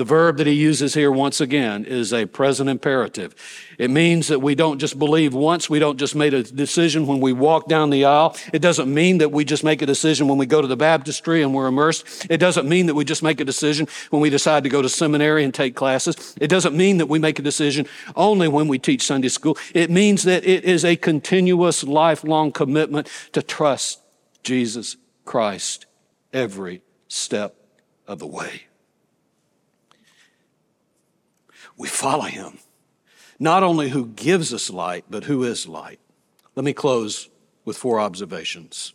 The 0.00 0.04
verb 0.04 0.38
that 0.38 0.46
he 0.46 0.54
uses 0.54 0.94
here 0.94 1.12
once 1.12 1.42
again 1.42 1.84
is 1.84 2.10
a 2.14 2.24
present 2.24 2.70
imperative. 2.70 3.34
It 3.76 3.90
means 3.90 4.28
that 4.28 4.40
we 4.40 4.54
don't 4.54 4.78
just 4.78 4.98
believe 4.98 5.34
once. 5.34 5.68
We 5.68 5.78
don't 5.78 5.98
just 5.98 6.14
make 6.14 6.32
a 6.32 6.42
decision 6.42 7.06
when 7.06 7.20
we 7.20 7.34
walk 7.34 7.68
down 7.68 7.90
the 7.90 8.06
aisle. 8.06 8.34
It 8.50 8.60
doesn't 8.60 8.88
mean 8.88 9.18
that 9.18 9.30
we 9.30 9.44
just 9.44 9.62
make 9.62 9.82
a 9.82 9.86
decision 9.86 10.26
when 10.26 10.38
we 10.38 10.46
go 10.46 10.62
to 10.62 10.66
the 10.66 10.74
baptistry 10.74 11.42
and 11.42 11.54
we're 11.54 11.66
immersed. 11.66 12.26
It 12.30 12.38
doesn't 12.38 12.66
mean 12.66 12.86
that 12.86 12.94
we 12.94 13.04
just 13.04 13.22
make 13.22 13.42
a 13.42 13.44
decision 13.44 13.88
when 14.08 14.22
we 14.22 14.30
decide 14.30 14.62
to 14.62 14.70
go 14.70 14.80
to 14.80 14.88
seminary 14.88 15.44
and 15.44 15.52
take 15.52 15.76
classes. 15.76 16.34
It 16.40 16.48
doesn't 16.48 16.74
mean 16.74 16.96
that 16.96 17.10
we 17.10 17.18
make 17.18 17.38
a 17.38 17.42
decision 17.42 17.86
only 18.16 18.48
when 18.48 18.68
we 18.68 18.78
teach 18.78 19.02
Sunday 19.04 19.28
school. 19.28 19.58
It 19.74 19.90
means 19.90 20.22
that 20.22 20.46
it 20.46 20.64
is 20.64 20.82
a 20.82 20.96
continuous 20.96 21.84
lifelong 21.84 22.52
commitment 22.52 23.06
to 23.34 23.42
trust 23.42 24.00
Jesus 24.44 24.96
Christ 25.26 25.84
every 26.32 26.80
step 27.06 27.54
of 28.06 28.18
the 28.18 28.26
way. 28.26 28.62
We 31.80 31.88
follow 31.88 32.24
him, 32.24 32.58
not 33.38 33.62
only 33.62 33.88
who 33.88 34.08
gives 34.08 34.52
us 34.52 34.68
light, 34.68 35.06
but 35.08 35.24
who 35.24 35.44
is 35.44 35.66
light. 35.66 35.98
Let 36.54 36.62
me 36.62 36.74
close 36.74 37.30
with 37.64 37.78
four 37.78 37.98
observations. 37.98 38.92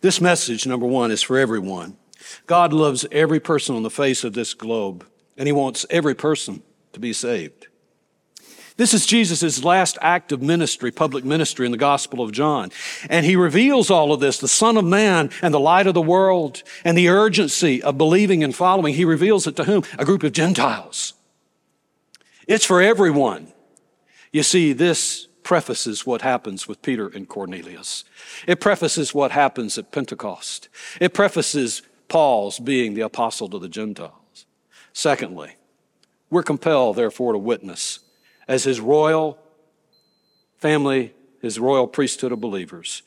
This 0.00 0.20
message, 0.20 0.66
number 0.66 0.84
one, 0.84 1.12
is 1.12 1.22
for 1.22 1.38
everyone. 1.38 1.96
God 2.46 2.72
loves 2.72 3.06
every 3.12 3.38
person 3.38 3.76
on 3.76 3.84
the 3.84 3.88
face 3.88 4.24
of 4.24 4.32
this 4.32 4.52
globe, 4.52 5.06
and 5.36 5.46
he 5.46 5.52
wants 5.52 5.86
every 5.90 6.16
person 6.16 6.64
to 6.92 6.98
be 6.98 7.12
saved. 7.12 7.68
This 8.76 8.92
is 8.92 9.06
Jesus' 9.06 9.62
last 9.62 9.96
act 10.00 10.32
of 10.32 10.42
ministry, 10.42 10.90
public 10.90 11.24
ministry 11.24 11.66
in 11.66 11.72
the 11.72 11.78
Gospel 11.78 12.20
of 12.20 12.32
John. 12.32 12.72
And 13.08 13.26
he 13.26 13.36
reveals 13.36 13.92
all 13.92 14.12
of 14.12 14.18
this, 14.18 14.38
the 14.38 14.48
Son 14.48 14.76
of 14.76 14.84
Man 14.84 15.30
and 15.40 15.54
the 15.54 15.60
light 15.60 15.86
of 15.86 15.94
the 15.94 16.02
world 16.02 16.64
and 16.84 16.98
the 16.98 17.10
urgency 17.10 17.80
of 17.80 17.96
believing 17.96 18.42
and 18.42 18.56
following. 18.56 18.94
He 18.94 19.04
reveals 19.04 19.46
it 19.46 19.54
to 19.54 19.64
whom? 19.64 19.84
A 20.00 20.04
group 20.04 20.24
of 20.24 20.32
Gentiles. 20.32 21.14
It's 22.48 22.64
for 22.64 22.80
everyone. 22.80 23.52
You 24.32 24.42
see, 24.42 24.72
this 24.72 25.26
prefaces 25.42 26.06
what 26.06 26.22
happens 26.22 26.66
with 26.66 26.82
Peter 26.82 27.06
and 27.06 27.28
Cornelius. 27.28 28.04
It 28.46 28.58
prefaces 28.58 29.14
what 29.14 29.32
happens 29.32 29.76
at 29.76 29.92
Pentecost. 29.92 30.68
It 31.00 31.12
prefaces 31.12 31.82
Paul's 32.08 32.58
being 32.58 32.94
the 32.94 33.02
apostle 33.02 33.50
to 33.50 33.58
the 33.58 33.68
Gentiles. 33.68 34.46
Secondly, 34.94 35.56
we're 36.30 36.42
compelled, 36.42 36.96
therefore, 36.96 37.32
to 37.32 37.38
witness 37.38 38.00
as 38.46 38.64
his 38.64 38.80
royal 38.80 39.38
family, 40.56 41.12
his 41.40 41.60
royal 41.60 41.86
priesthood 41.86 42.32
of 42.32 42.40
believers. 42.40 43.02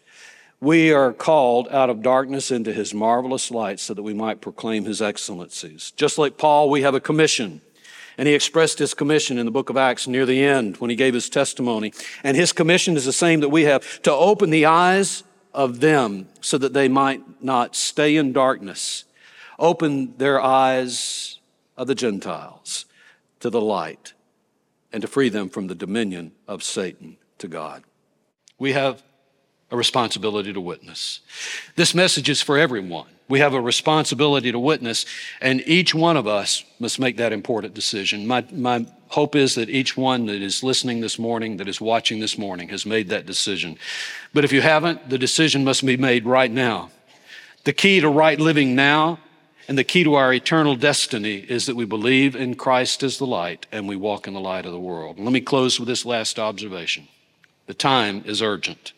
We 0.59 0.93
are 0.93 1.13
called 1.13 1.67
out 1.69 1.89
of 1.89 2.03
darkness 2.03 2.51
into 2.51 2.71
his 2.71 2.93
marvelous 2.93 3.49
light 3.49 3.79
so 3.79 3.95
that 3.95 4.03
we 4.03 4.13
might 4.13 4.41
proclaim 4.41 4.85
his 4.85 5.01
excellencies. 5.01 5.91
Just 5.95 6.19
like 6.19 6.37
Paul, 6.37 6.69
we 6.69 6.83
have 6.83 6.93
a 6.93 6.99
commission. 6.99 7.61
And 8.17 8.27
he 8.27 8.33
expressed 8.33 8.79
his 8.79 8.93
commission 8.93 9.37
in 9.37 9.45
the 9.45 9.51
book 9.51 9.69
of 9.69 9.77
Acts 9.77 10.07
near 10.07 10.25
the 10.25 10.43
end 10.43 10.77
when 10.77 10.89
he 10.89 10.95
gave 10.95 11.13
his 11.13 11.29
testimony. 11.29 11.93
And 12.23 12.35
his 12.35 12.51
commission 12.53 12.95
is 12.95 13.05
the 13.05 13.13
same 13.13 13.39
that 13.39 13.49
we 13.49 13.63
have 13.63 14.01
to 14.03 14.11
open 14.11 14.49
the 14.49 14.65
eyes 14.65 15.23
of 15.53 15.79
them 15.79 16.27
so 16.41 16.57
that 16.57 16.73
they 16.73 16.87
might 16.87 17.43
not 17.43 17.75
stay 17.75 18.15
in 18.15 18.33
darkness. 18.33 19.05
Open 19.59 20.17
their 20.17 20.41
eyes 20.41 21.39
of 21.77 21.87
the 21.87 21.95
Gentiles 21.95 22.85
to 23.39 23.49
the 23.49 23.61
light 23.61 24.13
and 24.91 25.01
to 25.01 25.07
free 25.07 25.29
them 25.29 25.49
from 25.49 25.67
the 25.67 25.75
dominion 25.75 26.31
of 26.47 26.63
Satan 26.63 27.17
to 27.37 27.47
God. 27.47 27.83
We 28.59 28.73
have 28.73 29.01
a 29.71 29.77
responsibility 29.77 30.51
to 30.53 30.61
witness. 30.61 31.21
This 31.75 31.95
message 31.95 32.29
is 32.29 32.41
for 32.41 32.57
everyone. 32.57 33.07
We 33.31 33.39
have 33.39 33.53
a 33.53 33.61
responsibility 33.61 34.51
to 34.51 34.59
witness, 34.59 35.05
and 35.39 35.63
each 35.65 35.95
one 35.95 36.17
of 36.17 36.27
us 36.27 36.65
must 36.79 36.99
make 36.99 37.15
that 37.15 37.31
important 37.31 37.73
decision. 37.73 38.27
My, 38.27 38.45
my 38.51 38.85
hope 39.07 39.37
is 39.37 39.55
that 39.55 39.69
each 39.69 39.95
one 39.95 40.25
that 40.25 40.41
is 40.41 40.63
listening 40.63 40.99
this 40.99 41.17
morning, 41.17 41.55
that 41.55 41.69
is 41.69 41.79
watching 41.79 42.19
this 42.19 42.37
morning, 42.37 42.67
has 42.67 42.85
made 42.85 43.07
that 43.07 43.25
decision. 43.25 43.77
But 44.33 44.43
if 44.43 44.51
you 44.51 44.59
haven't, 44.59 45.09
the 45.09 45.17
decision 45.17 45.63
must 45.63 45.85
be 45.85 45.95
made 45.95 46.25
right 46.25 46.51
now. 46.51 46.91
The 47.63 47.71
key 47.71 48.01
to 48.01 48.09
right 48.09 48.37
living 48.37 48.75
now 48.75 49.19
and 49.69 49.77
the 49.77 49.85
key 49.85 50.03
to 50.03 50.15
our 50.15 50.33
eternal 50.33 50.75
destiny 50.75 51.35
is 51.37 51.67
that 51.67 51.77
we 51.77 51.85
believe 51.85 52.35
in 52.35 52.55
Christ 52.55 53.01
as 53.01 53.17
the 53.17 53.25
light 53.25 53.65
and 53.71 53.87
we 53.87 53.95
walk 53.95 54.27
in 54.27 54.33
the 54.33 54.41
light 54.41 54.65
of 54.65 54.73
the 54.73 54.79
world. 54.79 55.17
Let 55.17 55.31
me 55.31 55.39
close 55.39 55.79
with 55.79 55.87
this 55.87 56.05
last 56.05 56.37
observation. 56.37 57.07
The 57.67 57.73
time 57.73 58.23
is 58.25 58.41
urgent. 58.41 58.91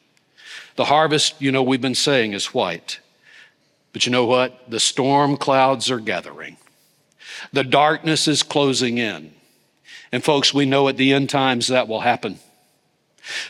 The 0.75 0.85
harvest, 0.85 1.39
you 1.39 1.51
know, 1.51 1.61
we've 1.61 1.79
been 1.79 1.93
saying 1.93 2.33
is 2.33 2.47
white. 2.47 2.99
But 3.93 4.05
you 4.05 4.11
know 4.11 4.25
what? 4.25 4.69
The 4.69 4.79
storm 4.79 5.37
clouds 5.37 5.89
are 5.89 5.99
gathering. 5.99 6.57
The 7.53 7.63
darkness 7.63 8.27
is 8.27 8.43
closing 8.43 8.97
in. 8.97 9.31
And 10.11 10.23
folks, 10.23 10.53
we 10.53 10.65
know 10.65 10.87
at 10.87 10.97
the 10.97 11.13
end 11.13 11.29
times 11.29 11.67
that 11.67 11.87
will 11.87 12.01
happen. 12.01 12.39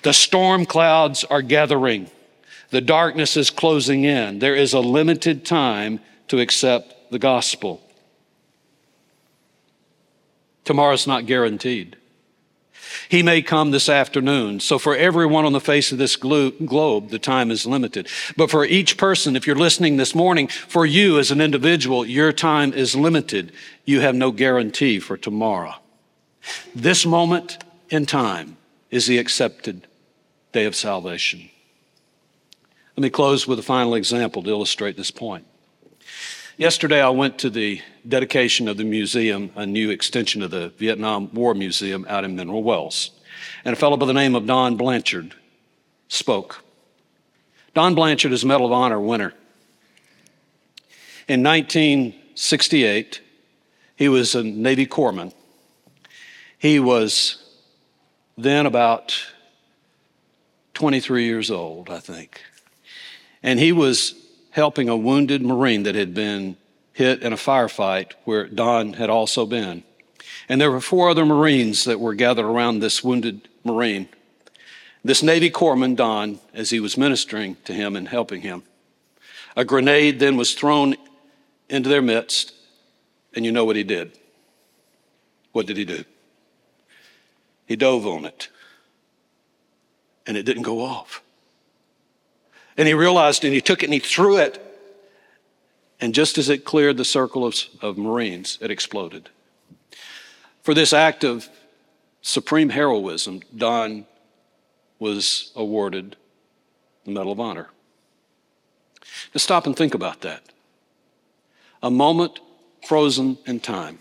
The 0.04 0.14
storm 0.14 0.66
clouds 0.66 1.24
are 1.24 1.42
gathering. 1.42 2.10
The 2.70 2.82
darkness 2.82 3.38
is 3.38 3.50
closing 3.50 4.04
in. 4.04 4.40
There 4.40 4.56
is 4.56 4.74
a 4.74 4.80
limited 4.80 5.46
time 5.46 6.00
to 6.28 6.40
accept 6.40 7.12
the 7.12 7.20
gospel. 7.20 7.82
Tomorrow's 10.64 11.08
not 11.08 11.26
guaranteed. 11.26 11.98
He 13.10 13.24
may 13.24 13.42
come 13.42 13.72
this 13.72 13.90
afternoon. 13.90 14.60
So, 14.60 14.80
for 14.80 14.96
everyone 14.96 15.46
on 15.46 15.54
the 15.54 15.60
face 15.60 15.92
of 15.92 15.98
this 15.98 16.16
glo- 16.16 16.52
globe, 16.52 17.10
the 17.10 17.20
time 17.20 17.52
is 17.52 17.66
limited. 17.66 18.08
But 18.38 18.52
for 18.52 18.66
each 18.66 18.98
person, 18.98 19.36
if 19.36 19.46
you're 19.48 19.56
listening 19.56 19.98
this 19.98 20.16
morning, 20.16 20.48
for 20.48 20.86
you 20.86 21.20
as 21.20 21.32
an 21.32 21.42
individual, 21.42 22.06
your 22.06 22.32
time 22.32 22.74
is 22.74 22.96
limited. 22.96 23.52
You 23.86 24.02
have 24.02 24.16
no 24.16 24.32
guarantee 24.32 25.00
for 25.00 25.18
tomorrow. 25.18 25.76
This 26.76 27.06
moment 27.06 27.64
in 27.90 28.06
time 28.06 28.58
is 28.92 29.08
the 29.08 29.18
accepted 29.18 29.88
day 30.52 30.66
of 30.66 30.76
salvation. 30.76 31.50
Let 32.96 33.02
me 33.02 33.10
close 33.10 33.48
with 33.48 33.60
a 33.60 33.64
final 33.64 33.96
example 33.96 34.44
to 34.44 34.50
illustrate 34.50 34.98
this 34.98 35.12
point. 35.12 35.46
Yesterday, 36.58 37.02
I 37.02 37.10
went 37.10 37.40
to 37.40 37.50
the 37.50 37.82
dedication 38.08 38.68
of 38.68 38.78
the 38.78 38.84
museum, 38.84 39.50
a 39.56 39.66
new 39.66 39.90
extension 39.90 40.44
of 40.44 40.52
the 40.52 40.70
Vietnam 40.78 41.34
War 41.34 41.56
Museum 41.56 42.06
out 42.08 42.24
in 42.24 42.36
Mineral 42.36 42.62
Wells. 42.62 43.10
And 43.66 43.74
a 43.74 43.76
fellow 43.76 43.98
by 43.98 44.06
the 44.06 44.14
name 44.14 44.36
of 44.36 44.46
Don 44.46 44.78
Ballard 44.78 45.34
spoke. 46.10 46.64
Don 47.74 47.96
Ballard 47.96 48.24
is 48.24 48.44
a 48.44 48.46
Medal 48.48 48.68
of 48.68 48.72
Honor 48.72 49.00
winner. 49.00 49.34
In 51.28 51.42
1968, 51.42 53.22
he 53.96 54.08
was 54.08 54.36
a 54.36 54.44
Navy 54.44 54.86
corpsman. 54.86 55.34
He 56.60 56.80
was 56.80 57.44
then 58.38 58.68
about 58.68 59.20
23 60.76 61.26
years 61.26 61.50
old, 61.50 61.90
I 61.90 62.00
think. 62.00 62.44
And 63.42 63.60
he 63.60 63.72
was 63.72 64.23
helping 64.54 64.88
a 64.88 64.96
wounded 64.96 65.42
Marine 65.42 65.82
that 65.82 65.96
had 65.96 66.14
been 66.14 66.56
hit 66.94 67.24
in 67.24 67.34
a 67.34 67.38
firefight 67.38 68.12
where 68.24 68.48
Don 68.48 68.94
had 68.94 69.10
also 69.10 69.48
been. 69.48 69.84
And 70.48 70.62
there 70.62 70.70
were 70.70 70.80
four 70.80 71.10
other 71.10 71.26
Marines 71.26 71.86
that 71.86 72.00
were 72.00 72.14
gathered 72.14 72.46
around 72.46 72.80
this 72.80 73.04
wounded 73.04 73.50
Marine. 73.64 74.08
This 75.04 75.24
Navy 75.24 75.50
corpsman, 75.50 75.96
Don, 75.96 76.40
as 76.54 76.70
he 76.70 76.80
was 76.80 76.98
ministering 76.98 77.58
to 77.66 77.74
him 77.74 77.96
and 77.96 78.08
helping 78.08 78.42
him, 78.42 78.62
a 79.56 79.66
grenade 79.66 80.20
then 80.20 80.38
was 80.38 80.54
thrown 80.54 80.96
into 81.68 81.90
their 81.90 82.04
midst, 82.04 82.54
and 83.36 83.46
you 83.46 83.52
know 83.52 83.66
what 83.66 83.76
he 83.76 83.84
did. 83.84 84.12
What 85.52 85.66
did 85.66 85.78
he 85.78 85.86
do? 85.86 86.04
He 87.66 87.76
dove 87.76 88.06
on 88.06 88.26
it, 88.26 88.50
and 90.28 90.38
it 90.38 90.44
didn't 90.44 90.64
go 90.64 90.82
off. 90.82 91.24
And 92.78 92.88
he 92.88 92.94
realized 92.94 93.44
and 93.44 93.54
he 93.54 93.62
took 93.62 93.84
it 93.84 93.88
and 93.88 93.94
he 93.94 94.00
threw 94.00 94.38
it. 94.38 94.60
And 96.00 96.14
just 96.14 96.38
as 96.38 96.50
it 96.50 96.66
cleared 96.66 96.98
the 96.98 97.06
circle 97.06 97.46
of, 97.46 97.56
of 97.82 97.98
Marines, 97.98 98.58
it 98.62 98.72
exploded. 98.72 99.30
For 100.62 100.74
this 100.74 100.94
act 100.94 101.24
of 101.24 101.50
supreme 102.22 102.70
heroism, 102.70 103.42
Don 103.56 104.06
was 105.00 105.52
awarded 105.56 106.16
the 107.06 107.12
Medal 107.12 107.34
of 107.34 107.40
Honor. 107.40 107.70
Now 109.34 109.38
stop 109.38 109.66
and 109.68 109.76
think 109.76 109.94
about 109.94 110.22
that. 110.22 110.44
A 111.82 111.92
moment 111.92 112.40
frozen 112.88 113.38
in 113.46 113.60
time, 113.60 114.00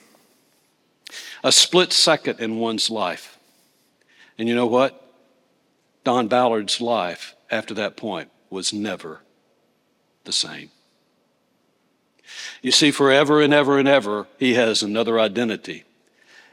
a 1.45 1.53
split 1.53 1.93
second 1.93 2.41
in 2.41 2.59
one's 2.59 2.91
life. 2.91 3.39
And 4.39 4.49
you 4.49 4.55
know 4.55 4.67
what? 4.67 4.99
Don 6.05 6.29
Ballard's 6.29 6.81
life 6.81 7.35
after 7.51 7.75
that 7.75 7.97
point 7.97 8.31
was 8.53 8.73
never 8.73 9.23
the 10.25 10.33
same. 10.33 10.71
You 12.61 12.71
see, 12.71 12.91
forever 12.91 13.41
and 13.41 13.53
ever 13.53 13.79
and 13.79 13.89
ever, 13.89 14.29
he 14.39 14.55
has 14.55 14.83
another 14.83 15.19
identity. 15.19 15.85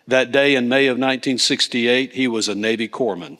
That 0.07 0.31
day 0.31 0.55
in 0.55 0.69
May 0.69 0.87
of 0.87 0.95
1968, 0.95 2.13
he 2.13 2.27
was 2.27 2.47
a 2.47 2.55
Navy 2.55 2.87
corpsman. 2.87 3.37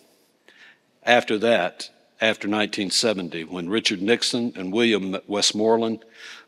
After 1.03 1.38
that, 1.39 1.89
after 2.22 2.47
1970, 2.47 3.45
when 3.45 3.70
Richard 3.70 4.01
Nixon 4.01 4.53
and 4.55 4.74
William 4.74 5.18
Westmoreland 5.26 6.03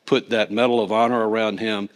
put 0.06 0.30
that 0.30 0.52
Medal 0.52 0.84
of 0.84 0.92
Honor 0.92 1.28
around 1.28 1.60
him, 1.60 1.90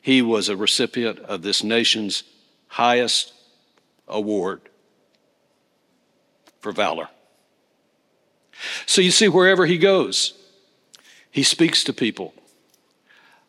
he 0.00 0.20
was 0.20 0.48
a 0.48 0.56
recipient 0.56 1.20
of 1.20 1.42
this 1.42 1.62
nation's 1.62 2.24
highest 2.66 3.32
award 4.08 4.60
for 6.60 6.72
valor. 6.72 7.08
So 8.86 9.00
you 9.00 9.10
see, 9.10 9.28
wherever 9.28 9.66
he 9.66 9.78
goes, 9.78 10.34
he 11.30 11.42
speaks 11.42 11.82
to 11.84 11.92
people 11.92 12.34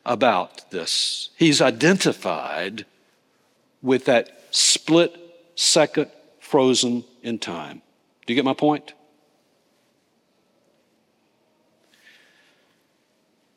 about 0.06 0.72
this. 0.72 1.30
He's 1.38 1.62
identified 1.62 2.86
with 3.82 4.06
that 4.06 4.40
split 4.52 5.16
second 5.56 6.10
frozen 6.40 7.04
in 7.22 7.40
time. 7.40 7.82
Do 8.26 8.34
you 8.34 8.36
get 8.36 8.46
my 8.46 8.54
point? 8.54 8.94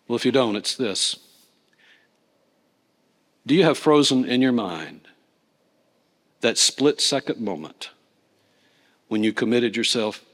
Well, 0.09 0.17
if 0.17 0.25
you 0.25 0.33
don't, 0.33 0.57
it's 0.57 0.77
this. 0.77 1.19
Do 3.47 3.55
you 3.55 3.65
have 3.65 3.79
frozen 3.79 4.25
in 4.25 4.43
your 4.43 4.53
mind 4.53 5.03
that 6.41 6.59
split 6.59 7.01
second 7.01 7.41
moment 7.41 7.91
when 9.09 9.23
you 9.23 9.33
committed 9.33 9.77
yourself 9.77 10.25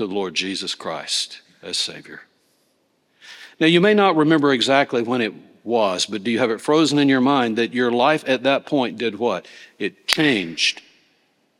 to 0.00 0.06
the 0.06 0.14
Lord 0.14 0.32
Jesus 0.32 0.74
Christ 0.74 1.42
as 1.62 1.76
Savior. 1.76 2.22
Now, 3.60 3.66
you 3.66 3.82
may 3.82 3.92
not 3.92 4.16
remember 4.16 4.50
exactly 4.50 5.02
when 5.02 5.20
it 5.20 5.34
was, 5.62 6.06
but 6.06 6.24
do 6.24 6.30
you 6.30 6.38
have 6.38 6.50
it 6.50 6.62
frozen 6.62 6.98
in 6.98 7.10
your 7.10 7.20
mind 7.20 7.58
that 7.58 7.74
your 7.74 7.90
life 7.90 8.24
at 8.26 8.44
that 8.44 8.64
point 8.64 8.96
did 8.96 9.18
what? 9.18 9.46
It 9.78 10.06
changed. 10.06 10.80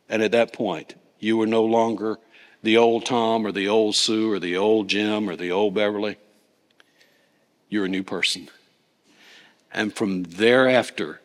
And 0.09 0.23
at 0.23 0.31
that 0.31 0.53
point, 0.53 0.95
you 1.19 1.37
were 1.37 1.45
no 1.45 1.63
longer 1.63 2.17
the 2.63 2.77
old 2.77 3.05
Tom 3.05 3.45
or 3.45 3.51
the 3.51 3.67
old 3.67 3.93
Sue 3.93 4.31
or 4.31 4.39
the 4.39 4.57
old 4.57 4.87
Jim 4.87 5.29
or 5.29 5.35
the 5.35 5.51
old 5.51 5.75
Beverly. 5.75 6.17
You're 7.69 7.85
a 7.85 7.89
new 7.89 8.03
person. 8.03 8.49
And 9.71 9.93
from 9.93 10.23
thereafter, 10.23 11.21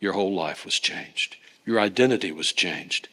your 0.00 0.12
whole 0.12 0.34
life 0.34 0.66
was 0.66 0.78
changed. 0.78 1.36
Your 1.64 1.80
identity 1.80 2.30
was 2.30 2.52
changed. 2.52 3.08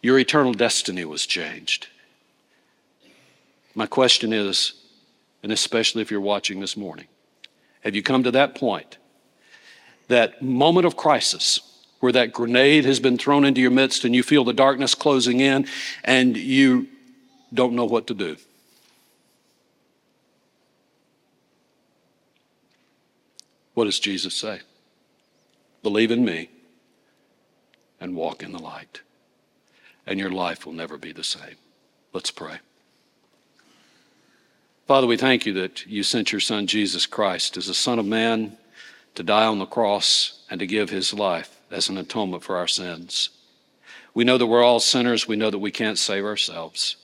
Your 0.00 0.18
eternal 0.18 0.54
destiny 0.54 1.04
was 1.04 1.26
changed. 1.26 1.88
My 3.74 3.86
question 3.86 4.32
is, 4.32 4.74
and 5.42 5.50
especially 5.50 6.02
if 6.02 6.10
you're 6.10 6.20
watching 6.20 6.60
this 6.60 6.76
morning, 6.76 7.06
have 7.80 7.94
you 7.94 8.02
come 8.02 8.22
to 8.22 8.30
that 8.30 8.54
point, 8.54 8.98
that 10.08 10.40
moment 10.42 10.86
of 10.86 10.96
crisis, 10.96 11.60
where 12.00 12.12
that 12.12 12.32
grenade 12.32 12.84
has 12.84 13.00
been 13.00 13.18
thrown 13.18 13.44
into 13.44 13.60
your 13.60 13.70
midst 13.70 14.04
and 14.04 14.14
you 14.14 14.22
feel 14.22 14.44
the 14.44 14.52
darkness 14.52 14.94
closing 14.94 15.40
in 15.40 15.66
and 16.04 16.36
you 16.36 16.86
don't 17.52 17.74
know 17.74 17.84
what 17.84 18.06
to 18.06 18.14
do? 18.14 18.36
What 23.74 23.84
does 23.84 23.98
Jesus 23.98 24.34
say? 24.34 24.60
Believe 25.82 26.10
in 26.10 26.24
me 26.24 26.48
and 28.00 28.14
walk 28.14 28.42
in 28.42 28.52
the 28.52 28.58
light, 28.58 29.00
and 30.06 30.18
your 30.18 30.30
life 30.30 30.64
will 30.64 30.72
never 30.72 30.96
be 30.96 31.12
the 31.12 31.24
same. 31.24 31.56
Let's 32.12 32.30
pray. 32.30 32.58
Father, 34.86 35.06
we 35.06 35.16
thank 35.16 35.46
you 35.46 35.54
that 35.54 35.86
you 35.86 36.02
sent 36.02 36.30
your 36.30 36.42
Son, 36.42 36.66
Jesus 36.66 37.06
Christ, 37.06 37.56
as 37.56 37.68
the 37.68 37.74
Son 37.74 37.98
of 37.98 38.04
Man 38.04 38.58
to 39.14 39.22
die 39.22 39.46
on 39.46 39.58
the 39.58 39.64
cross 39.64 40.44
and 40.50 40.60
to 40.60 40.66
give 40.66 40.90
his 40.90 41.14
life 41.14 41.58
as 41.70 41.88
an 41.88 41.96
atonement 41.96 42.42
for 42.42 42.58
our 42.58 42.66
sins. 42.66 43.30
We 44.12 44.24
know 44.24 44.36
that 44.36 44.46
we're 44.46 44.62
all 44.62 44.80
sinners. 44.80 45.26
We 45.26 45.36
know 45.36 45.48
that 45.50 45.58
we 45.58 45.70
can't 45.70 45.96
save 45.96 46.26
ourselves. 46.26 46.96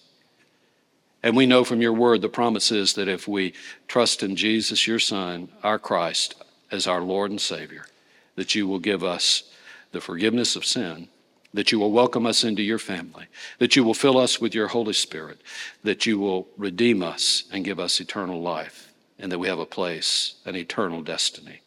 And 1.23 1.35
we 1.35 1.47
know 1.47 1.65
from 1.65 1.81
your 1.81 1.95
word 1.95 2.21
the 2.21 2.29
promise 2.29 2.71
is 2.71 2.93
that 2.95 3.09
if 3.09 3.27
we 3.27 3.55
trust 3.89 4.23
in 4.23 4.37
Jesus, 4.37 4.87
your 4.87 4.99
Son, 4.99 5.49
our 5.63 5.79
Christ, 5.79 6.35
as 6.71 6.87
our 6.87 7.01
Lord 7.01 7.31
and 7.31 7.41
Savior, 7.41 7.87
that 8.37 8.55
you 8.55 8.69
will 8.69 8.79
give 8.79 9.03
us 9.03 9.45
the 9.93 10.03
forgiveness 10.03 10.55
of 10.55 10.67
sin 10.67 11.09
that 11.53 11.73
you 11.73 11.79
will 11.79 11.91
welcome 11.91 12.27
us 12.27 12.45
into 12.45 12.63
your 12.63 12.79
family, 12.79 13.27
that 13.59 13.75
you 13.75 13.83
will 13.83 13.95
fill 13.95 14.19
us 14.19 14.41
with 14.41 14.55
your 14.55 14.69
Holy 14.69 14.93
Spirit, 14.93 15.41
that 15.83 16.07
you 16.07 16.19
will 16.19 16.47
redeem 16.57 17.03
us 17.03 17.45
and 17.53 17.65
give 17.65 17.81
us 17.81 18.01
eternal 18.01 18.41
life, 18.41 18.93
and 19.19 19.33
that 19.33 19.39
we 19.39 19.49
have 19.49 19.59
a 19.59 19.67
place, 19.67 20.35
an 20.45 20.57
eternal 20.57 21.03
destiny 21.03 21.61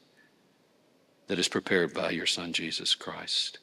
that 1.28 1.40
is 1.40 1.48
prepared 1.48 1.94
by 1.94 2.12
your 2.12 2.26
Son, 2.26 2.54
Jesus 2.54 2.96
Christ. 2.96 3.60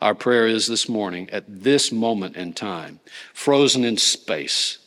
Our 0.00 0.14
prayer 0.14 0.46
is 0.46 0.66
this 0.66 0.88
morning, 0.88 1.28
at 1.30 1.44
this 1.46 1.92
moment 1.92 2.36
in 2.36 2.52
time, 2.52 3.00
frozen 3.32 3.84
in 3.84 3.96
space, 3.96 4.78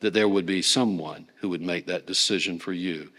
that 0.00 0.14
there 0.14 0.28
would 0.28 0.46
be 0.46 0.62
someone 0.62 1.28
who 1.36 1.48
would 1.48 1.62
make 1.62 1.86
that 1.86 2.06
decision 2.06 2.58
for 2.58 2.72
you, 2.72 3.10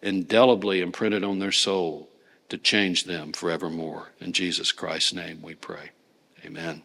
indelibly 0.00 0.80
imprinted 0.80 1.24
on 1.24 1.38
their 1.38 1.52
soul 1.52 2.08
to 2.48 2.58
change 2.58 3.04
them 3.04 3.32
forevermore. 3.32 4.12
In 4.20 4.32
Jesus 4.32 4.72
Christ's 4.72 5.14
name 5.14 5.42
we 5.42 5.54
pray. 5.54 5.90
Amen. 6.44 6.82